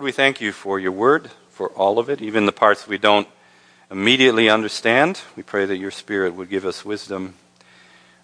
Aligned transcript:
We 0.00 0.12
thank 0.12 0.40
you 0.40 0.52
for 0.52 0.78
your 0.78 0.92
word, 0.92 1.28
for 1.50 1.70
all 1.70 1.98
of 1.98 2.08
it, 2.08 2.22
even 2.22 2.46
the 2.46 2.52
parts 2.52 2.86
we 2.86 2.98
don't 2.98 3.26
immediately 3.90 4.48
understand. 4.48 5.20
We 5.34 5.42
pray 5.42 5.66
that 5.66 5.76
your 5.76 5.90
Spirit 5.90 6.36
would 6.36 6.48
give 6.48 6.64
us 6.64 6.84
wisdom 6.84 7.34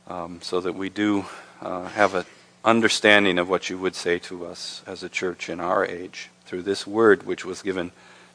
um, 0.06 0.38
so 0.40 0.60
that 0.60 0.76
we 0.76 0.88
do 0.88 1.24
uh, 1.60 1.88
have 1.88 2.14
an 2.14 2.26
understanding 2.64 3.40
of 3.40 3.48
what 3.48 3.71
you 3.71 3.76
would 3.79 3.96
say 3.96 4.21
to 4.21 4.46
us 4.46 4.84
as 4.87 5.02
a 5.02 5.08
church 5.08 5.48
in 5.48 5.58
our 5.58 5.84
age 5.84 6.30
through 6.45 6.62
this 6.62 6.87
word 6.87 7.24
which 7.24 7.45
was 7.45 7.60
given 7.60 7.91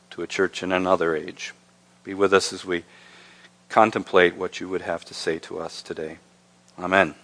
to 0.09 0.21
a 0.21 0.27
church 0.27 0.61
in 0.61 0.73
another 0.73 1.15
age. 1.15 1.53
Be 2.03 2.13
with 2.13 2.33
us 2.33 2.51
as 2.51 2.65
we 2.65 2.83
contemplate 3.69 4.35
what 4.35 4.59
you 4.59 4.67
would 4.67 4.81
have 4.81 5.05
to 5.05 5.13
say 5.13 5.39
to 5.39 5.59
us 5.59 5.81
today. 5.81 6.17
Amen. 6.77 7.15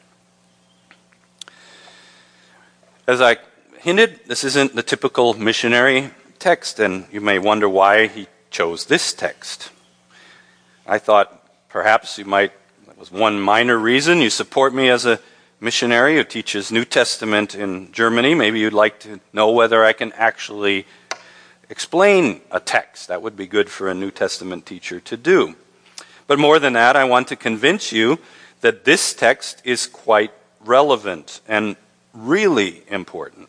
As 3.05 3.20
I 3.20 3.36
hinted, 3.86 4.20
this 4.25 4.43
isn't 4.43 4.75
the 4.75 4.81
typical 4.81 5.36
missionary 5.36 6.09
text, 6.39 6.79
and 6.79 7.05
you 7.11 7.21
may 7.21 7.38
wonder 7.38 7.70
why 7.70 8.07
he 8.07 8.25
chose 8.50 8.86
this 8.86 9.14
text. 9.14 9.69
I 10.87 10.97
thought 10.97 11.47
perhaps 11.69 12.18
you 12.18 12.25
might, 12.25 12.51
that 12.87 12.97
was 12.97 13.11
one 13.11 13.39
minor 13.39 13.77
reason, 13.77 14.21
you 14.21 14.32
support 14.32 14.74
me 14.74 14.89
as 14.89 15.05
a 15.05 15.19
missionary 15.60 16.15
who 16.15 16.24
teaches 16.24 16.71
New 16.71 16.83
Testament 16.83 17.54
in 17.54 17.91
Germany. 17.91 18.33
Maybe 18.33 18.60
you'd 18.60 18.74
like 18.74 19.00
to 19.01 19.19
know 19.32 19.51
whether 19.51 19.86
I 19.86 19.93
can 19.93 20.13
actually 20.13 20.88
explain 21.69 22.41
a 22.49 22.60
text. 22.60 23.07
That 23.10 23.21
would 23.21 23.38
be 23.38 23.46
good 23.46 23.69
for 23.69 23.88
a 23.88 23.93
New 23.93 24.10
Testament 24.10 24.65
teacher 24.65 24.99
to 25.02 25.15
do. 25.15 25.54
But 26.25 26.39
more 26.39 26.57
than 26.57 26.74
that, 26.74 26.96
I 26.96 27.04
want 27.04 27.27
to 27.27 27.36
convince 27.36 27.91
you 27.91 28.18
that 28.61 28.83
this 28.83 29.13
text 29.13 29.61
is 29.63 29.86
quite 29.86 30.32
relevant 30.60 31.39
and 31.47 31.75
really 32.16 32.81
important 32.89 33.47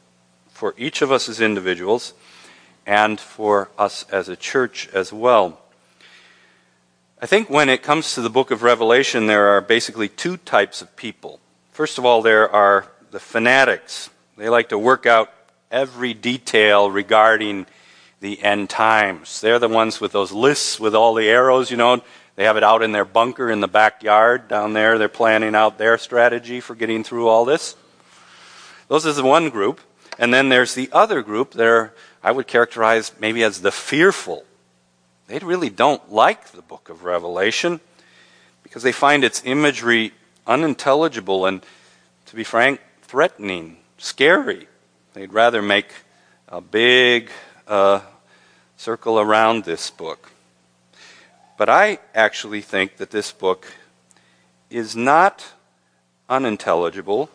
for 0.57 0.75
each 0.79 1.03
of 1.03 1.13
us 1.13 1.29
as 1.29 1.39
individuals 1.39 2.15
and 2.87 3.21
for 3.21 3.69
us 3.79 4.07
as 4.11 4.31
a 4.31 4.37
church 4.37 4.89
as 4.95 5.13
well. 5.13 5.61
I 7.21 7.27
think 7.27 7.51
when 7.51 7.69
it 7.69 7.83
comes 7.83 8.15
to 8.15 8.23
the 8.23 8.31
book 8.31 8.51
of 8.51 8.63
Revelation, 8.63 9.27
there 9.27 9.49
are 9.49 9.61
basically 9.61 10.09
two 10.09 10.39
types 10.39 10.81
of 10.81 10.97
people. 10.97 11.41
First 11.73 11.99
of 11.99 12.07
all, 12.07 12.23
there 12.23 12.51
are 12.51 12.87
the 13.11 13.21
fanatics. 13.21 14.09
They 14.39 14.49
like 14.49 14.71
to 14.71 14.79
work 14.79 15.05
out 15.05 15.31
every 15.71 16.15
detail 16.15 16.91
regarding 16.91 17.67
the 18.21 18.43
end 18.43 18.71
times. 18.71 19.43
They're 19.43 19.59
the 19.59 19.69
ones 19.69 20.01
with 20.01 20.13
those 20.13 20.33
lists 20.33 20.81
with 20.81 20.95
all 20.95 21.13
the 21.13 21.29
arrows, 21.29 21.71
you 21.71 21.77
know. 21.77 22.03
They 22.35 22.45
have 22.45 22.57
it 22.57 22.65
out 22.65 22.83
in 22.83 22.93
their 22.93 23.05
bunker 23.05 23.51
in 23.51 23.61
the 23.61 23.69
backyard 23.69 24.49
down 24.49 24.73
there. 24.73 24.97
They're 24.97 25.09
planning 25.11 25.55
out 25.55 25.77
their 25.77 25.99
strategy 25.99 26.61
for 26.61 26.75
getting 26.75 27.05
through 27.05 27.29
all 27.29 27.45
this. 27.45 27.77
Those 28.89 29.05
is 29.05 29.17
the 29.17 29.23
one 29.23 29.51
group. 29.51 29.81
And 30.19 30.33
then 30.33 30.49
there's 30.49 30.75
the 30.75 30.89
other 30.93 31.23
group 31.23 31.53
there 31.53 31.93
I 32.23 32.33
would 32.33 32.47
characterize 32.47 33.13
maybe 33.21 33.45
as 33.45 33.61
the 33.61 33.71
fearful. 33.71 34.45
They 35.29 35.39
really 35.39 35.71
don't 35.71 36.11
like 36.11 36.51
the 36.51 36.63
book 36.63 36.89
of 36.89 37.05
Revelation 37.05 37.81
because 38.63 38.83
they 38.83 38.93
find 38.93 39.25
its 39.25 39.43
imagery 39.45 40.13
unintelligible 40.47 41.47
and, 41.47 41.63
to 42.27 42.37
be 42.37 42.45
frank, 42.45 42.81
threatening, 43.03 43.77
scary. 43.99 44.69
They'd 45.15 45.33
rather 45.33 45.63
make 45.63 45.93
a 46.49 46.61
big 46.61 47.31
uh, 47.67 48.01
circle 48.77 49.19
around 49.19 49.65
this 49.65 49.91
book. 49.91 50.31
But 51.57 51.69
I 51.69 51.99
actually 52.15 52.61
think 52.61 52.97
that 52.97 53.11
this 53.11 53.33
book 53.33 53.67
is 54.69 54.95
not 54.95 55.45
unintelligible, 56.29 57.31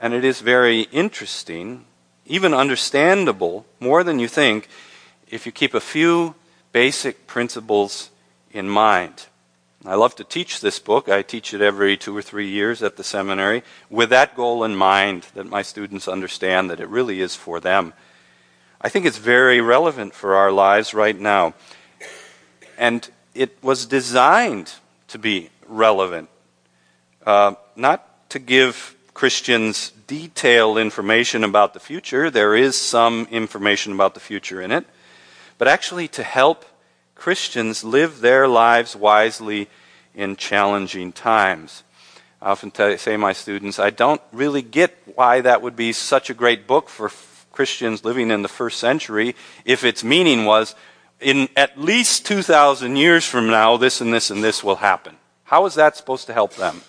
and 0.00 0.14
it 0.14 0.24
is 0.24 0.40
very 0.40 0.82
interesting 0.90 1.84
even 2.26 2.54
understandable 2.54 3.66
more 3.80 4.04
than 4.04 4.18
you 4.18 4.28
think 4.28 4.68
if 5.28 5.46
you 5.46 5.52
keep 5.52 5.74
a 5.74 5.80
few 5.80 6.34
basic 6.72 7.26
principles 7.26 8.10
in 8.52 8.68
mind. 8.68 9.26
I 9.84 9.96
love 9.96 10.14
to 10.16 10.24
teach 10.24 10.60
this 10.60 10.78
book. 10.78 11.08
I 11.08 11.22
teach 11.22 11.52
it 11.52 11.60
every 11.60 11.96
two 11.96 12.16
or 12.16 12.22
three 12.22 12.48
years 12.48 12.82
at 12.82 12.96
the 12.96 13.02
seminary 13.02 13.64
with 13.90 14.10
that 14.10 14.36
goal 14.36 14.62
in 14.62 14.76
mind 14.76 15.26
that 15.34 15.46
my 15.46 15.62
students 15.62 16.06
understand 16.06 16.70
that 16.70 16.78
it 16.78 16.88
really 16.88 17.20
is 17.20 17.34
for 17.34 17.58
them. 17.58 17.92
I 18.80 18.88
think 18.88 19.06
it's 19.06 19.18
very 19.18 19.60
relevant 19.60 20.14
for 20.14 20.36
our 20.36 20.52
lives 20.52 20.94
right 20.94 21.18
now. 21.18 21.54
And 22.78 23.08
it 23.34 23.58
was 23.62 23.86
designed 23.86 24.72
to 25.08 25.18
be 25.18 25.50
relevant, 25.66 26.28
uh, 27.26 27.54
not 27.74 28.28
to 28.30 28.38
give 28.38 28.94
Christians 29.14 29.92
detailed 30.06 30.78
information 30.78 31.44
about 31.44 31.74
the 31.74 31.80
future. 31.80 32.30
There 32.30 32.54
is 32.54 32.76
some 32.76 33.26
information 33.30 33.92
about 33.92 34.14
the 34.14 34.20
future 34.20 34.60
in 34.60 34.72
it. 34.72 34.86
But 35.58 35.68
actually, 35.68 36.08
to 36.08 36.22
help 36.22 36.64
Christians 37.14 37.84
live 37.84 38.20
their 38.20 38.48
lives 38.48 38.96
wisely 38.96 39.68
in 40.14 40.36
challenging 40.36 41.12
times. 41.12 41.84
I 42.40 42.50
often 42.50 42.70
tell, 42.70 42.96
say 42.98 43.12
to 43.12 43.18
my 43.18 43.32
students, 43.32 43.78
I 43.78 43.90
don't 43.90 44.20
really 44.32 44.62
get 44.62 44.96
why 45.14 45.40
that 45.42 45.62
would 45.62 45.76
be 45.76 45.92
such 45.92 46.30
a 46.30 46.34
great 46.34 46.66
book 46.66 46.88
for 46.88 47.10
Christians 47.52 48.04
living 48.04 48.30
in 48.30 48.42
the 48.42 48.48
first 48.48 48.80
century 48.80 49.36
if 49.64 49.84
its 49.84 50.02
meaning 50.02 50.44
was 50.44 50.74
in 51.20 51.48
at 51.56 51.78
least 51.78 52.26
2,000 52.26 52.96
years 52.96 53.24
from 53.24 53.46
now, 53.46 53.76
this 53.76 54.00
and 54.00 54.12
this 54.12 54.30
and 54.30 54.42
this 54.42 54.64
will 54.64 54.76
happen. 54.76 55.16
How 55.44 55.66
is 55.66 55.74
that 55.74 55.96
supposed 55.96 56.26
to 56.26 56.32
help 56.32 56.54
them? 56.54 56.82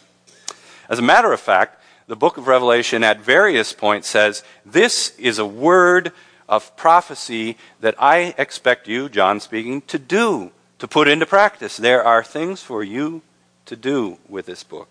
As 0.89 0.97
a 0.97 1.03
matter 1.03 1.31
of 1.31 1.39
fact, 1.39 1.82
the 2.07 2.15
book 2.15 2.37
of 2.37 2.47
Revelation 2.47 3.03
at 3.03 3.21
various 3.21 3.73
points 3.73 4.09
says, 4.09 4.43
This 4.65 5.17
is 5.17 5.39
a 5.39 5.45
word 5.45 6.11
of 6.49 6.75
prophecy 6.75 7.57
that 7.79 7.95
I 7.97 8.35
expect 8.37 8.87
you, 8.87 9.09
John 9.09 9.39
speaking, 9.39 9.81
to 9.83 9.97
do, 9.97 10.51
to 10.79 10.87
put 10.87 11.07
into 11.07 11.25
practice. 11.25 11.77
There 11.77 12.03
are 12.03 12.23
things 12.23 12.61
for 12.61 12.83
you 12.83 13.21
to 13.65 13.75
do 13.75 14.17
with 14.27 14.45
this 14.45 14.63
book. 14.63 14.89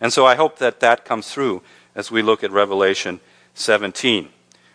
And 0.00 0.12
so 0.12 0.26
I 0.26 0.36
hope 0.36 0.58
that 0.58 0.80
that 0.80 1.04
comes 1.04 1.32
through 1.32 1.62
as 1.94 2.10
we 2.10 2.22
look 2.22 2.44
at 2.44 2.52
Revelation 2.52 3.20
17, 3.54 4.28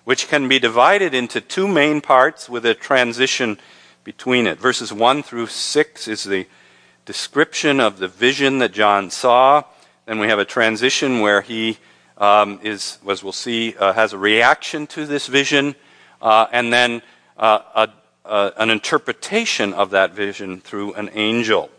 which 0.04 0.28
can 0.28 0.50
be 0.50 0.60
divided 0.60 1.14
into 1.14 1.40
two 1.40 1.68
main 1.68 2.02
parts 2.02 2.50
with 2.50 2.66
a 2.66 2.74
transition 2.74 3.58
between 4.04 4.48
it. 4.48 4.60
Verses 4.60 4.92
1 4.92 5.24
through 5.24 5.48
6 5.48 6.08
is 6.10 6.26
the 6.26 6.48
description 7.06 7.80
of 7.80 8.00
the 8.00 8.08
vision 8.08 8.60
that 8.60 8.74
John 8.74 9.10
saw. 9.10 9.64
Then 10.06 10.20
we 10.20 10.28
have 10.28 10.40
a 10.40 10.46
transition 10.46 11.22
where 11.22 11.42
he 11.42 11.78
um, 12.18 12.60
is, 12.62 12.98
as 13.08 13.24
we'll 13.24 13.32
see, 13.32 13.76
uh, 13.78 13.94
has 13.94 14.14
a 14.14 14.18
reaction 14.18 14.86
to 14.88 15.06
this 15.06 15.28
vision, 15.28 15.76
uh, 16.22 16.48
and 16.52 16.74
then 16.74 17.02
uh, 17.38 17.90
an 18.26 18.70
interpretation 18.70 19.74
of 19.74 19.92
that 19.92 20.14
vision 20.14 20.60
through 20.60 20.94
an 20.94 21.10
angel. 21.14 21.70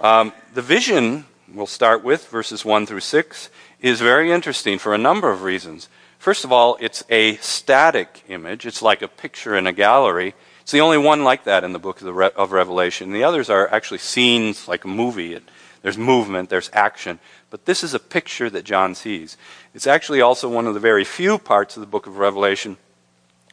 Um, 0.00 0.32
the 0.52 0.62
vision, 0.62 1.26
we'll 1.52 1.66
start 1.66 2.04
with 2.04 2.28
verses 2.28 2.64
1 2.64 2.86
through 2.86 3.00
6, 3.00 3.50
is 3.80 4.00
very 4.00 4.30
interesting 4.30 4.78
for 4.78 4.94
a 4.94 4.98
number 4.98 5.30
of 5.30 5.42
reasons. 5.42 5.88
First 6.18 6.44
of 6.44 6.52
all, 6.52 6.76
it's 6.80 7.04
a 7.10 7.36
static 7.36 8.24
image, 8.28 8.64
it's 8.64 8.80
like 8.80 9.02
a 9.02 9.08
picture 9.08 9.56
in 9.56 9.66
a 9.66 9.72
gallery. 9.72 10.34
It's 10.62 10.72
the 10.72 10.80
only 10.80 10.96
one 10.96 11.24
like 11.24 11.44
that 11.44 11.64
in 11.64 11.74
the 11.74 11.78
book 11.78 12.00
of, 12.00 12.16
Re- 12.16 12.30
of 12.34 12.52
Revelation. 12.52 13.12
The 13.12 13.24
others 13.24 13.50
are 13.50 13.68
actually 13.70 13.98
scenes 13.98 14.66
like 14.66 14.84
a 14.84 14.88
movie. 14.88 15.34
It 15.34 15.42
there's 15.84 15.98
movement, 15.98 16.48
there's 16.48 16.70
action. 16.72 17.18
But 17.50 17.66
this 17.66 17.84
is 17.84 17.92
a 17.92 17.98
picture 17.98 18.48
that 18.48 18.64
John 18.64 18.94
sees. 18.94 19.36
It's 19.74 19.86
actually 19.86 20.22
also 20.22 20.48
one 20.48 20.66
of 20.66 20.72
the 20.72 20.80
very 20.80 21.04
few 21.04 21.36
parts 21.36 21.76
of 21.76 21.82
the 21.82 21.86
book 21.86 22.06
of 22.06 22.16
Revelation 22.16 22.78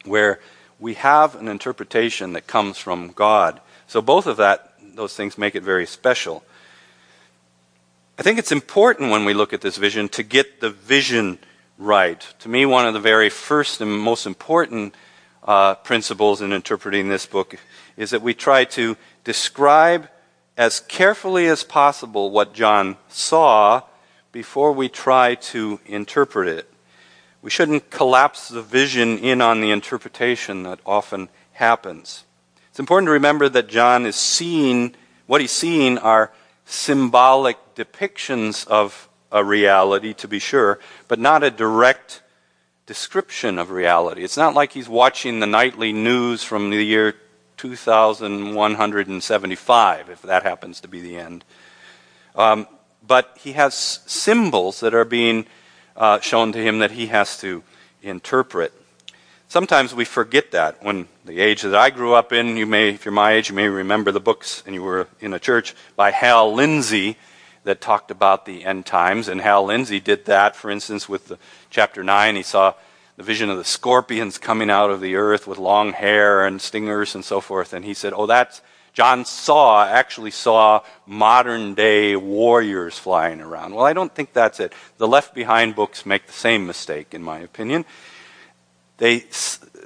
where 0.06 0.40
we 0.80 0.94
have 0.94 1.34
an 1.34 1.46
interpretation 1.46 2.32
that 2.32 2.46
comes 2.46 2.78
from 2.78 3.12
God. 3.12 3.60
So 3.86 4.00
both 4.00 4.26
of 4.26 4.38
that, 4.38 4.72
those 4.94 5.14
things 5.14 5.36
make 5.36 5.54
it 5.54 5.62
very 5.62 5.84
special. 5.84 6.42
I 8.18 8.22
think 8.22 8.38
it's 8.38 8.50
important 8.50 9.10
when 9.10 9.26
we 9.26 9.34
look 9.34 9.52
at 9.52 9.60
this 9.60 9.76
vision 9.76 10.08
to 10.08 10.22
get 10.22 10.62
the 10.62 10.70
vision 10.70 11.38
right. 11.76 12.26
To 12.38 12.48
me, 12.48 12.64
one 12.64 12.86
of 12.86 12.94
the 12.94 13.00
very 13.00 13.28
first 13.28 13.82
and 13.82 13.92
most 13.92 14.24
important 14.24 14.94
uh, 15.44 15.74
principles 15.74 16.40
in 16.40 16.54
interpreting 16.54 17.10
this 17.10 17.26
book 17.26 17.58
is 17.98 18.08
that 18.08 18.22
we 18.22 18.32
try 18.32 18.64
to 18.64 18.96
describe 19.22 20.08
as 20.56 20.80
carefully 20.80 21.46
as 21.46 21.64
possible 21.64 22.30
what 22.30 22.52
John 22.52 22.96
saw 23.08 23.82
before 24.32 24.72
we 24.72 24.88
try 24.88 25.34
to 25.34 25.80
interpret 25.86 26.48
it. 26.48 26.72
We 27.40 27.50
shouldn't 27.50 27.90
collapse 27.90 28.48
the 28.48 28.62
vision 28.62 29.18
in 29.18 29.40
on 29.40 29.60
the 29.60 29.70
interpretation 29.70 30.62
that 30.62 30.80
often 30.86 31.28
happens. 31.52 32.24
It's 32.70 32.80
important 32.80 33.08
to 33.08 33.12
remember 33.12 33.48
that 33.48 33.68
John 33.68 34.06
is 34.06 34.16
seeing, 34.16 34.94
what 35.26 35.40
he's 35.40 35.52
seeing 35.52 35.98
are 35.98 36.32
symbolic 36.64 37.56
depictions 37.74 38.66
of 38.66 39.08
a 39.30 39.44
reality, 39.44 40.14
to 40.14 40.28
be 40.28 40.38
sure, 40.38 40.78
but 41.08 41.18
not 41.18 41.42
a 41.42 41.50
direct 41.50 42.22
description 42.86 43.58
of 43.58 43.70
reality. 43.70 44.22
It's 44.22 44.36
not 44.36 44.54
like 44.54 44.72
he's 44.72 44.88
watching 44.88 45.40
the 45.40 45.46
nightly 45.46 45.92
news 45.92 46.42
from 46.42 46.70
the 46.70 46.82
year 46.82 47.14
2,175, 47.62 50.10
if 50.10 50.22
that 50.22 50.42
happens 50.42 50.80
to 50.80 50.88
be 50.88 51.00
the 51.00 51.16
end. 51.16 51.44
Um, 52.34 52.66
but 53.06 53.38
he 53.38 53.52
has 53.52 54.00
symbols 54.04 54.80
that 54.80 54.94
are 54.94 55.04
being 55.04 55.46
uh, 55.96 56.18
shown 56.18 56.50
to 56.50 56.58
him 56.58 56.80
that 56.80 56.90
he 56.90 57.06
has 57.06 57.38
to 57.38 57.62
interpret. 58.02 58.72
Sometimes 59.46 59.94
we 59.94 60.04
forget 60.04 60.50
that. 60.50 60.82
When 60.82 61.06
the 61.24 61.38
age 61.38 61.62
that 61.62 61.76
I 61.76 61.90
grew 61.90 62.14
up 62.14 62.32
in, 62.32 62.56
you 62.56 62.66
may, 62.66 62.88
if 62.88 63.04
you're 63.04 63.12
my 63.12 63.34
age, 63.34 63.48
you 63.48 63.54
may 63.54 63.68
remember 63.68 64.10
the 64.10 64.18
books, 64.18 64.64
and 64.66 64.74
you 64.74 64.82
were 64.82 65.06
in 65.20 65.32
a 65.32 65.38
church 65.38 65.76
by 65.94 66.10
Hal 66.10 66.52
Lindsey 66.52 67.16
that 67.62 67.80
talked 67.80 68.10
about 68.10 68.44
the 68.44 68.64
end 68.64 68.86
times. 68.86 69.28
And 69.28 69.40
Hal 69.40 69.66
Lindsey 69.66 70.00
did 70.00 70.24
that, 70.24 70.56
for 70.56 70.68
instance, 70.68 71.08
with 71.08 71.28
the, 71.28 71.38
chapter 71.70 72.02
9. 72.02 72.34
He 72.34 72.42
saw 72.42 72.74
the 73.16 73.22
vision 73.22 73.50
of 73.50 73.58
the 73.58 73.64
scorpions 73.64 74.38
coming 74.38 74.70
out 74.70 74.90
of 74.90 75.00
the 75.00 75.16
earth 75.16 75.46
with 75.46 75.58
long 75.58 75.92
hair 75.92 76.46
and 76.46 76.60
stingers 76.60 77.14
and 77.14 77.24
so 77.24 77.40
forth. 77.40 77.72
And 77.72 77.84
he 77.84 77.94
said, 77.94 78.12
Oh, 78.14 78.26
that's, 78.26 78.62
John 78.92 79.24
saw, 79.24 79.84
actually 79.84 80.30
saw 80.30 80.82
modern 81.06 81.74
day 81.74 82.16
warriors 82.16 82.98
flying 82.98 83.40
around. 83.40 83.74
Well, 83.74 83.84
I 83.84 83.92
don't 83.92 84.14
think 84.14 84.32
that's 84.32 84.60
it. 84.60 84.72
The 84.98 85.08
Left 85.08 85.34
Behind 85.34 85.74
books 85.74 86.04
make 86.04 86.26
the 86.26 86.32
same 86.32 86.66
mistake, 86.66 87.14
in 87.14 87.22
my 87.22 87.38
opinion. 87.38 87.84
They 88.98 89.24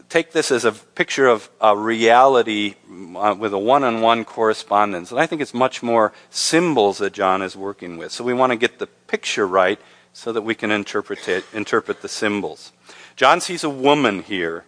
take 0.09 0.33
this 0.33 0.51
as 0.51 0.65
a 0.65 0.73
picture 0.73 1.27
of 1.27 1.49
a 1.61 1.77
reality 1.77 2.75
uh, 3.17 3.35
with 3.39 3.53
a 3.53 3.59
one 3.59 3.85
on 3.85 4.01
one 4.01 4.25
correspondence. 4.25 5.11
And 5.11 5.21
I 5.21 5.27
think 5.27 5.41
it's 5.41 5.55
much 5.55 5.83
more 5.83 6.13
symbols 6.31 6.99
that 6.99 7.13
John 7.13 7.43
is 7.43 7.57
working 7.57 7.97
with. 7.97 8.13
So 8.13 8.25
we 8.25 8.35
want 8.35 8.53
to 8.53 8.57
get 8.57 8.79
the 8.79 8.87
picture 8.87 9.47
right 9.47 9.81
so 10.13 10.33
that 10.33 10.43
we 10.43 10.55
can 10.55 10.71
interpret, 10.71 11.29
it, 11.29 11.45
interpret 11.53 12.03
the 12.03 12.09
symbols. 12.09 12.73
John 13.17 13.41
sees 13.41 13.65
a 13.65 13.71
woman 13.71 14.23
here. 14.23 14.65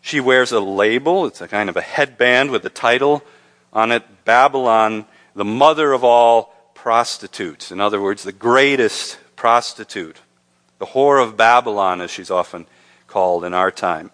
She 0.00 0.18
wears 0.18 0.50
a 0.50 0.60
label, 0.60 1.26
it's 1.26 1.42
a 1.42 1.48
kind 1.48 1.68
of 1.68 1.76
a 1.76 1.82
headband 1.82 2.50
with 2.50 2.64
a 2.64 2.70
title 2.70 3.22
on 3.72 3.92
it 3.92 4.24
Babylon, 4.24 5.04
the 5.34 5.44
mother 5.44 5.92
of 5.92 6.02
all 6.02 6.54
prostitutes. 6.74 7.70
In 7.70 7.80
other 7.80 8.00
words, 8.00 8.22
the 8.22 8.32
greatest 8.32 9.18
prostitute. 9.36 10.20
The 10.78 10.86
whore 10.86 11.22
of 11.22 11.36
Babylon, 11.36 12.00
as 12.00 12.10
she's 12.10 12.30
often 12.30 12.66
called 13.06 13.44
in 13.44 13.52
our 13.52 13.70
time. 13.70 14.10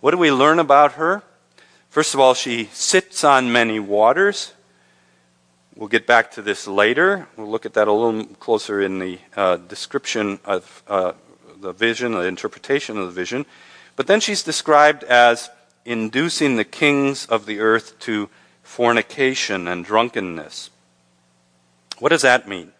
What 0.00 0.10
do 0.10 0.18
we 0.18 0.30
learn 0.30 0.58
about 0.58 0.92
her? 0.92 1.22
First 1.88 2.12
of 2.12 2.20
all, 2.20 2.34
she 2.34 2.64
sits 2.72 3.24
on 3.24 3.52
many 3.52 3.80
waters. 3.80 4.52
We'll 5.74 5.88
get 5.88 6.06
back 6.06 6.32
to 6.32 6.42
this 6.42 6.66
later. 6.66 7.28
We'll 7.36 7.50
look 7.50 7.64
at 7.64 7.74
that 7.74 7.88
a 7.88 7.92
little 7.92 8.26
closer 8.36 8.82
in 8.82 8.98
the 8.98 9.18
uh, 9.36 9.56
description 9.56 10.40
of 10.44 10.82
uh, 10.88 11.12
the 11.64 11.72
vision, 11.72 12.12
the 12.12 12.20
interpretation 12.20 12.96
of 12.96 13.06
the 13.06 13.12
vision. 13.12 13.44
But 13.96 14.06
then 14.06 14.20
she's 14.20 14.42
described 14.42 15.02
as 15.04 15.50
inducing 15.84 16.56
the 16.56 16.64
kings 16.64 17.26
of 17.26 17.46
the 17.46 17.58
earth 17.58 17.98
to 18.00 18.28
fornication 18.62 19.66
and 19.66 19.84
drunkenness. 19.84 20.70
What 21.98 22.10
does 22.10 22.22
that 22.22 22.46
mean? 22.48 22.72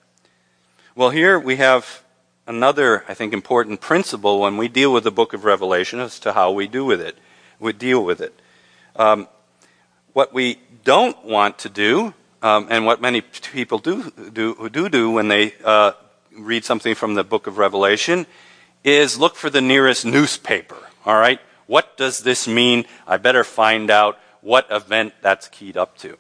Well, 0.95 1.11
here 1.11 1.39
we 1.39 1.57
have 1.57 2.05
another, 2.47 3.05
I 3.09 3.15
think, 3.15 3.33
important 3.33 3.81
principle 3.81 4.41
when 4.41 4.57
we 4.57 4.69
deal 4.69 4.93
with 4.93 5.05
the 5.05 5.11
book 5.11 5.33
of 5.33 5.45
Revelation 5.45 5.99
as 5.99 6.21
to 6.21 6.33
how 6.33 6.53
we 6.53 6.69
do 6.69 6.85
with 6.85 7.01
it. 7.01 7.19
We 7.59 7.73
deal 7.73 8.05
with 8.05 8.21
it. 8.21 8.39
Um, 8.97 9.29
what 10.13 10.33
we 10.33 10.59
don't 10.85 11.25
want 11.25 11.59
to 11.61 11.69
do, 11.69 12.15
um, 12.43 12.69
and 12.71 12.87
what 12.87 13.01
many 13.01 13.21
people 13.21 13.79
do 13.79 14.11
do 14.33 14.69
do, 14.69 14.89
do 14.89 15.11
when 15.11 15.29
they 15.29 15.55
uh, 15.65 15.93
read 16.37 16.65
something 16.65 16.95
from 16.95 17.15
the 17.15 17.25
book 17.25 17.47
of 17.47 17.59
Revelation, 17.59 18.27
is 18.85 19.19
look 19.19 19.35
for 19.35 19.51
the 19.51 19.63
nearest 19.63 20.05
newspaper. 20.05 20.77
All 21.07 21.19
right, 21.19 21.41
what 21.67 21.97
does 21.97 22.21
this 22.21 22.47
mean? 22.47 22.85
I 23.07 23.17
better 23.17 23.43
find 23.43 23.91
out 23.91 24.19
what 24.43 24.67
event 24.71 25.15
that's 25.23 25.49
keyed 25.49 25.77
up 25.77 25.97
to. 25.99 26.19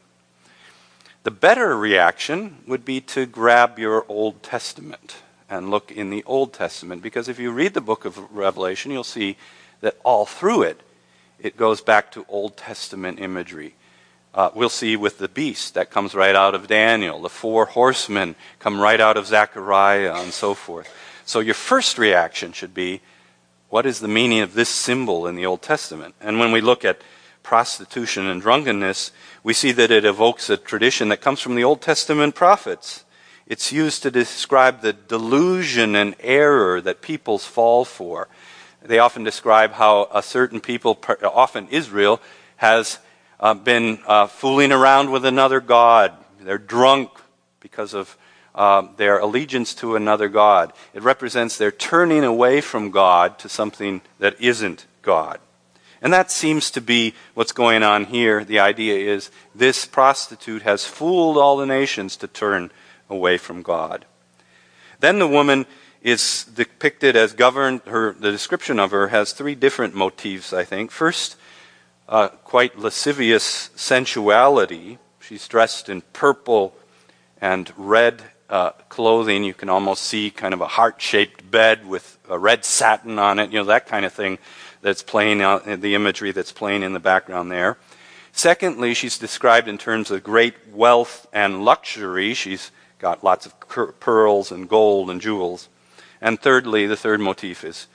The 1.22 1.30
better 1.30 1.76
reaction 1.76 2.58
would 2.66 2.84
be 2.84 3.00
to 3.02 3.26
grab 3.26 3.78
your 3.78 4.04
Old 4.08 4.42
Testament 4.42 5.16
and 5.48 5.70
look 5.70 5.92
in 5.92 6.10
the 6.10 6.24
Old 6.24 6.52
Testament. 6.52 7.02
Because 7.02 7.28
if 7.28 7.38
you 7.38 7.50
read 7.50 7.74
the 7.74 7.80
book 7.80 8.04
of 8.04 8.34
Revelation, 8.34 8.92
you'll 8.92 9.04
see 9.04 9.36
that 9.80 9.96
all 10.04 10.26
through 10.26 10.62
it, 10.62 10.80
it 11.38 11.56
goes 11.56 11.80
back 11.80 12.10
to 12.12 12.26
Old 12.28 12.56
Testament 12.56 13.20
imagery. 13.20 13.74
Uh, 14.34 14.50
we'll 14.54 14.68
see 14.68 14.96
with 14.96 15.18
the 15.18 15.28
beast, 15.28 15.74
that 15.74 15.90
comes 15.90 16.14
right 16.14 16.34
out 16.34 16.54
of 16.54 16.66
Daniel. 16.66 17.22
The 17.22 17.28
four 17.28 17.66
horsemen 17.66 18.34
come 18.58 18.80
right 18.80 19.00
out 19.00 19.16
of 19.16 19.26
Zechariah, 19.26 20.14
and 20.14 20.32
so 20.32 20.54
forth. 20.54 20.92
So 21.24 21.40
your 21.40 21.54
first 21.54 21.98
reaction 21.98 22.52
should 22.52 22.74
be 22.74 23.00
what 23.70 23.86
is 23.86 24.00
the 24.00 24.08
meaning 24.08 24.40
of 24.40 24.54
this 24.54 24.68
symbol 24.68 25.26
in 25.26 25.36
the 25.36 25.46
Old 25.46 25.62
Testament? 25.62 26.14
And 26.20 26.38
when 26.38 26.52
we 26.52 26.60
look 26.60 26.84
at 26.84 27.00
prostitution 27.42 28.26
and 28.26 28.40
drunkenness, 28.40 29.10
we 29.42 29.52
see 29.52 29.72
that 29.72 29.90
it 29.90 30.04
evokes 30.04 30.48
a 30.48 30.56
tradition 30.56 31.08
that 31.08 31.20
comes 31.20 31.40
from 31.40 31.54
the 31.54 31.64
Old 31.64 31.80
Testament 31.80 32.34
prophets. 32.34 33.04
It's 33.46 33.72
used 33.72 34.02
to 34.02 34.10
describe 34.10 34.80
the 34.80 34.92
delusion 34.92 35.96
and 35.96 36.14
error 36.20 36.80
that 36.80 37.02
peoples 37.02 37.44
fall 37.44 37.84
for. 37.84 38.28
They 38.82 38.98
often 38.98 39.24
describe 39.24 39.72
how 39.72 40.08
a 40.12 40.22
certain 40.22 40.60
people, 40.60 40.98
often 41.22 41.68
Israel, 41.68 42.20
has 42.56 42.98
uh, 43.40 43.54
been 43.54 43.98
uh, 44.06 44.26
fooling 44.26 44.72
around 44.72 45.10
with 45.10 45.24
another 45.24 45.60
God. 45.60 46.12
They're 46.40 46.58
drunk 46.58 47.10
because 47.60 47.94
of 47.94 48.16
uh, 48.54 48.86
their 48.96 49.18
allegiance 49.18 49.74
to 49.74 49.96
another 49.96 50.28
God. 50.28 50.72
It 50.92 51.02
represents 51.02 51.58
their 51.58 51.72
turning 51.72 52.24
away 52.24 52.60
from 52.60 52.90
God 52.90 53.38
to 53.40 53.48
something 53.48 54.00
that 54.18 54.40
isn't 54.40 54.86
God. 55.02 55.40
And 56.00 56.12
that 56.12 56.30
seems 56.30 56.70
to 56.72 56.80
be 56.80 57.14
what's 57.32 57.52
going 57.52 57.82
on 57.82 58.04
here. 58.04 58.44
The 58.44 58.60
idea 58.60 59.12
is 59.12 59.30
this 59.54 59.86
prostitute 59.86 60.62
has 60.62 60.84
fooled 60.84 61.38
all 61.38 61.56
the 61.56 61.66
nations 61.66 62.16
to 62.18 62.28
turn 62.28 62.70
away 63.08 63.38
from 63.38 63.62
God. 63.62 64.04
Then 65.00 65.18
the 65.18 65.26
woman 65.26 65.66
is 66.02 66.44
depicted 66.44 67.16
as 67.16 67.32
governed, 67.32 67.80
her, 67.86 68.12
the 68.12 68.30
description 68.30 68.78
of 68.78 68.90
her 68.90 69.08
has 69.08 69.32
three 69.32 69.54
different 69.54 69.94
motifs, 69.94 70.52
I 70.52 70.64
think. 70.64 70.90
First, 70.90 71.36
uh, 72.06 72.28
quite 72.28 72.78
lascivious 72.78 73.70
sensuality. 73.74 74.98
She's 75.20 75.48
dressed 75.48 75.88
in 75.88 76.02
purple 76.12 76.76
and 77.40 77.72
red 77.76 78.22
uh, 78.48 78.70
clothing. 78.88 79.44
You 79.44 79.54
can 79.54 79.68
almost 79.68 80.02
see 80.02 80.30
kind 80.30 80.54
of 80.54 80.60
a 80.60 80.66
heart 80.66 81.00
shaped 81.00 81.50
bed 81.50 81.86
with 81.86 82.18
a 82.28 82.38
red 82.38 82.64
satin 82.64 83.18
on 83.18 83.38
it, 83.38 83.50
you 83.50 83.58
know, 83.58 83.64
that 83.64 83.86
kind 83.86 84.04
of 84.04 84.12
thing 84.12 84.38
that's 84.82 85.02
playing 85.02 85.40
out, 85.40 85.64
the 85.64 85.94
imagery 85.94 86.32
that's 86.32 86.52
playing 86.52 86.82
in 86.82 86.92
the 86.92 87.00
background 87.00 87.50
there. 87.50 87.78
Secondly, 88.32 88.94
she's 88.94 89.16
described 89.16 89.68
in 89.68 89.78
terms 89.78 90.10
of 90.10 90.24
great 90.24 90.54
wealth 90.72 91.26
and 91.32 91.64
luxury. 91.64 92.34
She's 92.34 92.70
got 92.98 93.22
lots 93.22 93.46
of 93.46 93.54
pearls 94.00 94.50
and 94.50 94.68
gold 94.68 95.08
and 95.10 95.20
jewels. 95.20 95.68
And 96.20 96.40
thirdly, 96.40 96.86
the 96.86 96.96
third 96.96 97.20
motif 97.20 97.64
is 97.64 97.86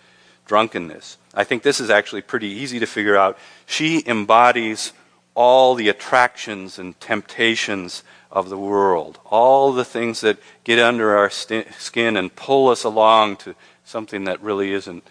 drunkenness. 0.46 1.18
I 1.34 1.44
think 1.44 1.64
this 1.64 1.80
is 1.80 1.90
actually 1.90 2.22
pretty 2.22 2.48
easy 2.48 2.80
to 2.80 2.86
figure 2.86 3.18
out. 3.18 3.38
She 3.66 4.04
embodies 4.08 4.94
all 5.36 5.76
the 5.76 5.90
attractions 5.90 6.80
and 6.80 7.00
temptations 7.00 8.04
of 8.32 8.50
the 8.50 8.58
world, 8.58 9.20
all 9.26 9.74
the 9.74 9.86
things 9.86 10.22
that 10.22 10.38
get 10.64 10.80
under 10.80 11.18
our 11.18 11.30
st- 11.30 11.74
skin 11.74 12.16
and 12.16 12.36
pull 12.36 12.68
us 12.70 12.84
along 12.84 13.38
to 13.38 13.56
something 13.84 14.26
that 14.26 14.42
really 14.42 14.72
isn't 14.72 15.04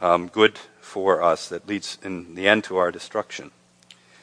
um, 0.00 0.28
good 0.28 0.58
for 0.80 1.22
us, 1.22 1.48
that 1.48 1.68
leads 1.68 1.98
in 2.02 2.34
the 2.34 2.48
end 2.48 2.64
to 2.64 2.76
our 2.76 2.90
destruction. 2.90 3.50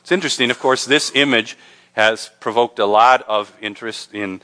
It's 0.01 0.11
interesting, 0.11 0.49
of 0.49 0.59
course, 0.59 0.85
this 0.85 1.11
image 1.13 1.57
has 1.93 2.31
provoked 2.39 2.79
a 2.79 2.85
lot 2.85 3.23
of 3.27 3.55
interest 3.61 4.13
in 4.13 4.41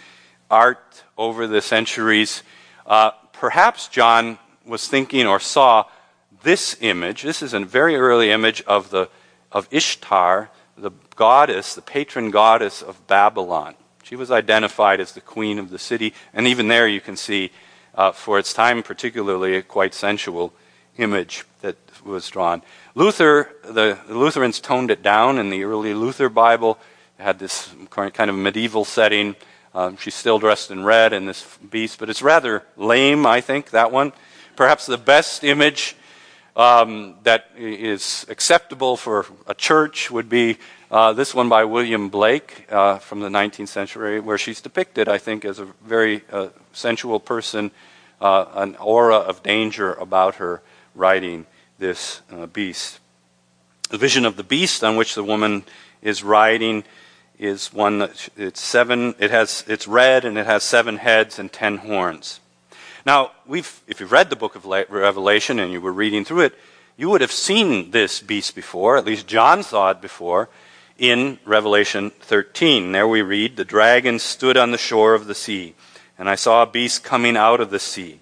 art 0.49 1.03
over 1.17 1.47
the 1.47 1.61
centuries. 1.61 2.43
Uh, 2.85 3.11
perhaps 3.33 3.87
John 3.87 4.37
was 4.65 4.87
thinking 4.87 5.25
or 5.25 5.39
saw 5.39 5.85
this 6.43 6.77
image. 6.81 7.23
This 7.23 7.41
is 7.41 7.53
a 7.53 7.59
very 7.59 7.95
early 7.95 8.31
image 8.31 8.61
of, 8.63 8.91
the, 8.91 9.09
of 9.51 9.67
Ishtar, 9.71 10.49
the 10.77 10.91
goddess, 11.15 11.73
the 11.73 11.81
patron 11.81 12.29
goddess 12.29 12.81
of 12.81 13.07
Babylon. 13.07 13.75
She 14.05 14.15
was 14.15 14.29
identified 14.29 14.99
as 14.99 15.13
the 15.13 15.19
queen 15.19 15.57
of 15.57 15.71
the 15.71 15.79
city, 15.79 16.13
and 16.31 16.45
even 16.45 16.67
there 16.67 16.87
you 16.87 17.01
can 17.01 17.17
see, 17.17 17.49
uh, 17.95 18.11
for 18.11 18.37
its 18.37 18.53
time 18.53 18.83
particularly, 18.83 19.55
a 19.55 19.63
quite 19.63 19.95
sensual 19.95 20.53
image 20.97 21.43
that 21.61 21.75
was 22.05 22.29
drawn. 22.29 22.61
Luther, 22.93 23.49
the, 23.63 23.97
the 24.07 24.13
Lutherans 24.13 24.59
toned 24.59 24.91
it 24.91 25.01
down 25.01 25.39
in 25.39 25.49
the 25.49 25.63
early 25.63 25.95
Luther 25.95 26.29
Bible. 26.29 26.77
It 27.17 27.23
had 27.23 27.39
this 27.39 27.73
kind 27.89 28.29
of 28.29 28.35
medieval 28.35 28.85
setting. 28.85 29.35
Um, 29.73 29.97
she's 29.97 30.13
still 30.13 30.37
dressed 30.37 30.69
in 30.69 30.85
red 30.85 31.11
in 31.11 31.25
this 31.25 31.57
beast, 31.71 31.97
but 31.97 32.07
it's 32.07 32.21
rather 32.21 32.61
lame, 32.77 33.25
I 33.25 33.41
think, 33.41 33.71
that 33.71 33.91
one. 33.91 34.13
Perhaps 34.55 34.85
the 34.85 34.99
best 34.99 35.43
image 35.43 35.95
um, 36.55 37.15
that 37.23 37.47
is 37.57 38.25
acceptable 38.29 38.95
for 38.97 39.25
a 39.47 39.53
church 39.53 40.09
would 40.09 40.29
be 40.29 40.57
uh, 40.89 41.13
this 41.13 41.33
one 41.33 41.49
by 41.49 41.65
William 41.65 42.09
Blake 42.09 42.65
uh, 42.69 42.99
from 42.99 43.19
the 43.19 43.29
19th 43.29 43.67
century, 43.67 44.19
where 44.19 44.37
she's 44.37 44.61
depicted, 44.61 45.09
I 45.09 45.17
think, 45.17 45.43
as 45.43 45.59
a 45.59 45.65
very 45.83 46.23
uh, 46.31 46.49
sensual 46.73 47.19
person, 47.19 47.71
uh, 48.21 48.45
an 48.53 48.75
aura 48.77 49.17
of 49.17 49.43
danger 49.43 49.93
about 49.93 50.35
her 50.35 50.61
riding 50.93 51.45
this 51.79 52.21
uh, 52.31 52.45
beast. 52.45 52.99
The 53.89 53.97
vision 53.97 54.25
of 54.25 54.37
the 54.37 54.43
beast 54.43 54.83
on 54.83 54.95
which 54.95 55.15
the 55.15 55.23
woman 55.23 55.63
is 56.01 56.23
riding 56.23 56.83
is 57.37 57.73
one 57.73 57.99
that 57.99 58.29
it's 58.37 58.61
seven. 58.61 59.15
It 59.19 59.31
has 59.31 59.63
it's 59.67 59.87
red 59.87 60.23
and 60.23 60.37
it 60.37 60.45
has 60.45 60.63
seven 60.63 60.97
heads 60.97 61.37
and 61.37 61.51
ten 61.51 61.77
horns. 61.77 62.39
Now, 63.05 63.33
if 63.47 63.83
you've 63.99 64.11
read 64.11 64.31
the 64.31 64.35
book 64.35 64.55
of 64.55 64.65
Revelation 64.65 65.59
and 65.59 65.71
you 65.71 65.79
were 65.79 65.93
reading 65.93 66.25
through 66.25 66.41
it, 66.41 66.55
you 66.97 67.09
would 67.09 67.21
have 67.21 67.31
seen 67.31 67.91
this 67.91 68.19
beast 68.19 68.55
before, 68.55 68.97
at 68.97 69.05
least 69.05 69.27
John 69.27 69.61
saw 69.61 69.91
it 69.91 70.01
before, 70.01 70.49
in 70.97 71.37
Revelation 71.45 72.09
13. 72.09 72.93
There 72.93 73.07
we 73.07 73.21
read, 73.21 73.57
The 73.57 73.65
dragon 73.65 74.17
stood 74.17 74.57
on 74.57 74.71
the 74.71 74.77
shore 74.79 75.13
of 75.13 75.27
the 75.27 75.35
sea, 75.35 75.75
and 76.17 76.27
I 76.27 76.33
saw 76.33 76.63
a 76.63 76.67
beast 76.67 77.03
coming 77.03 77.37
out 77.37 77.61
of 77.61 77.69
the 77.69 77.79
sea. 77.79 78.21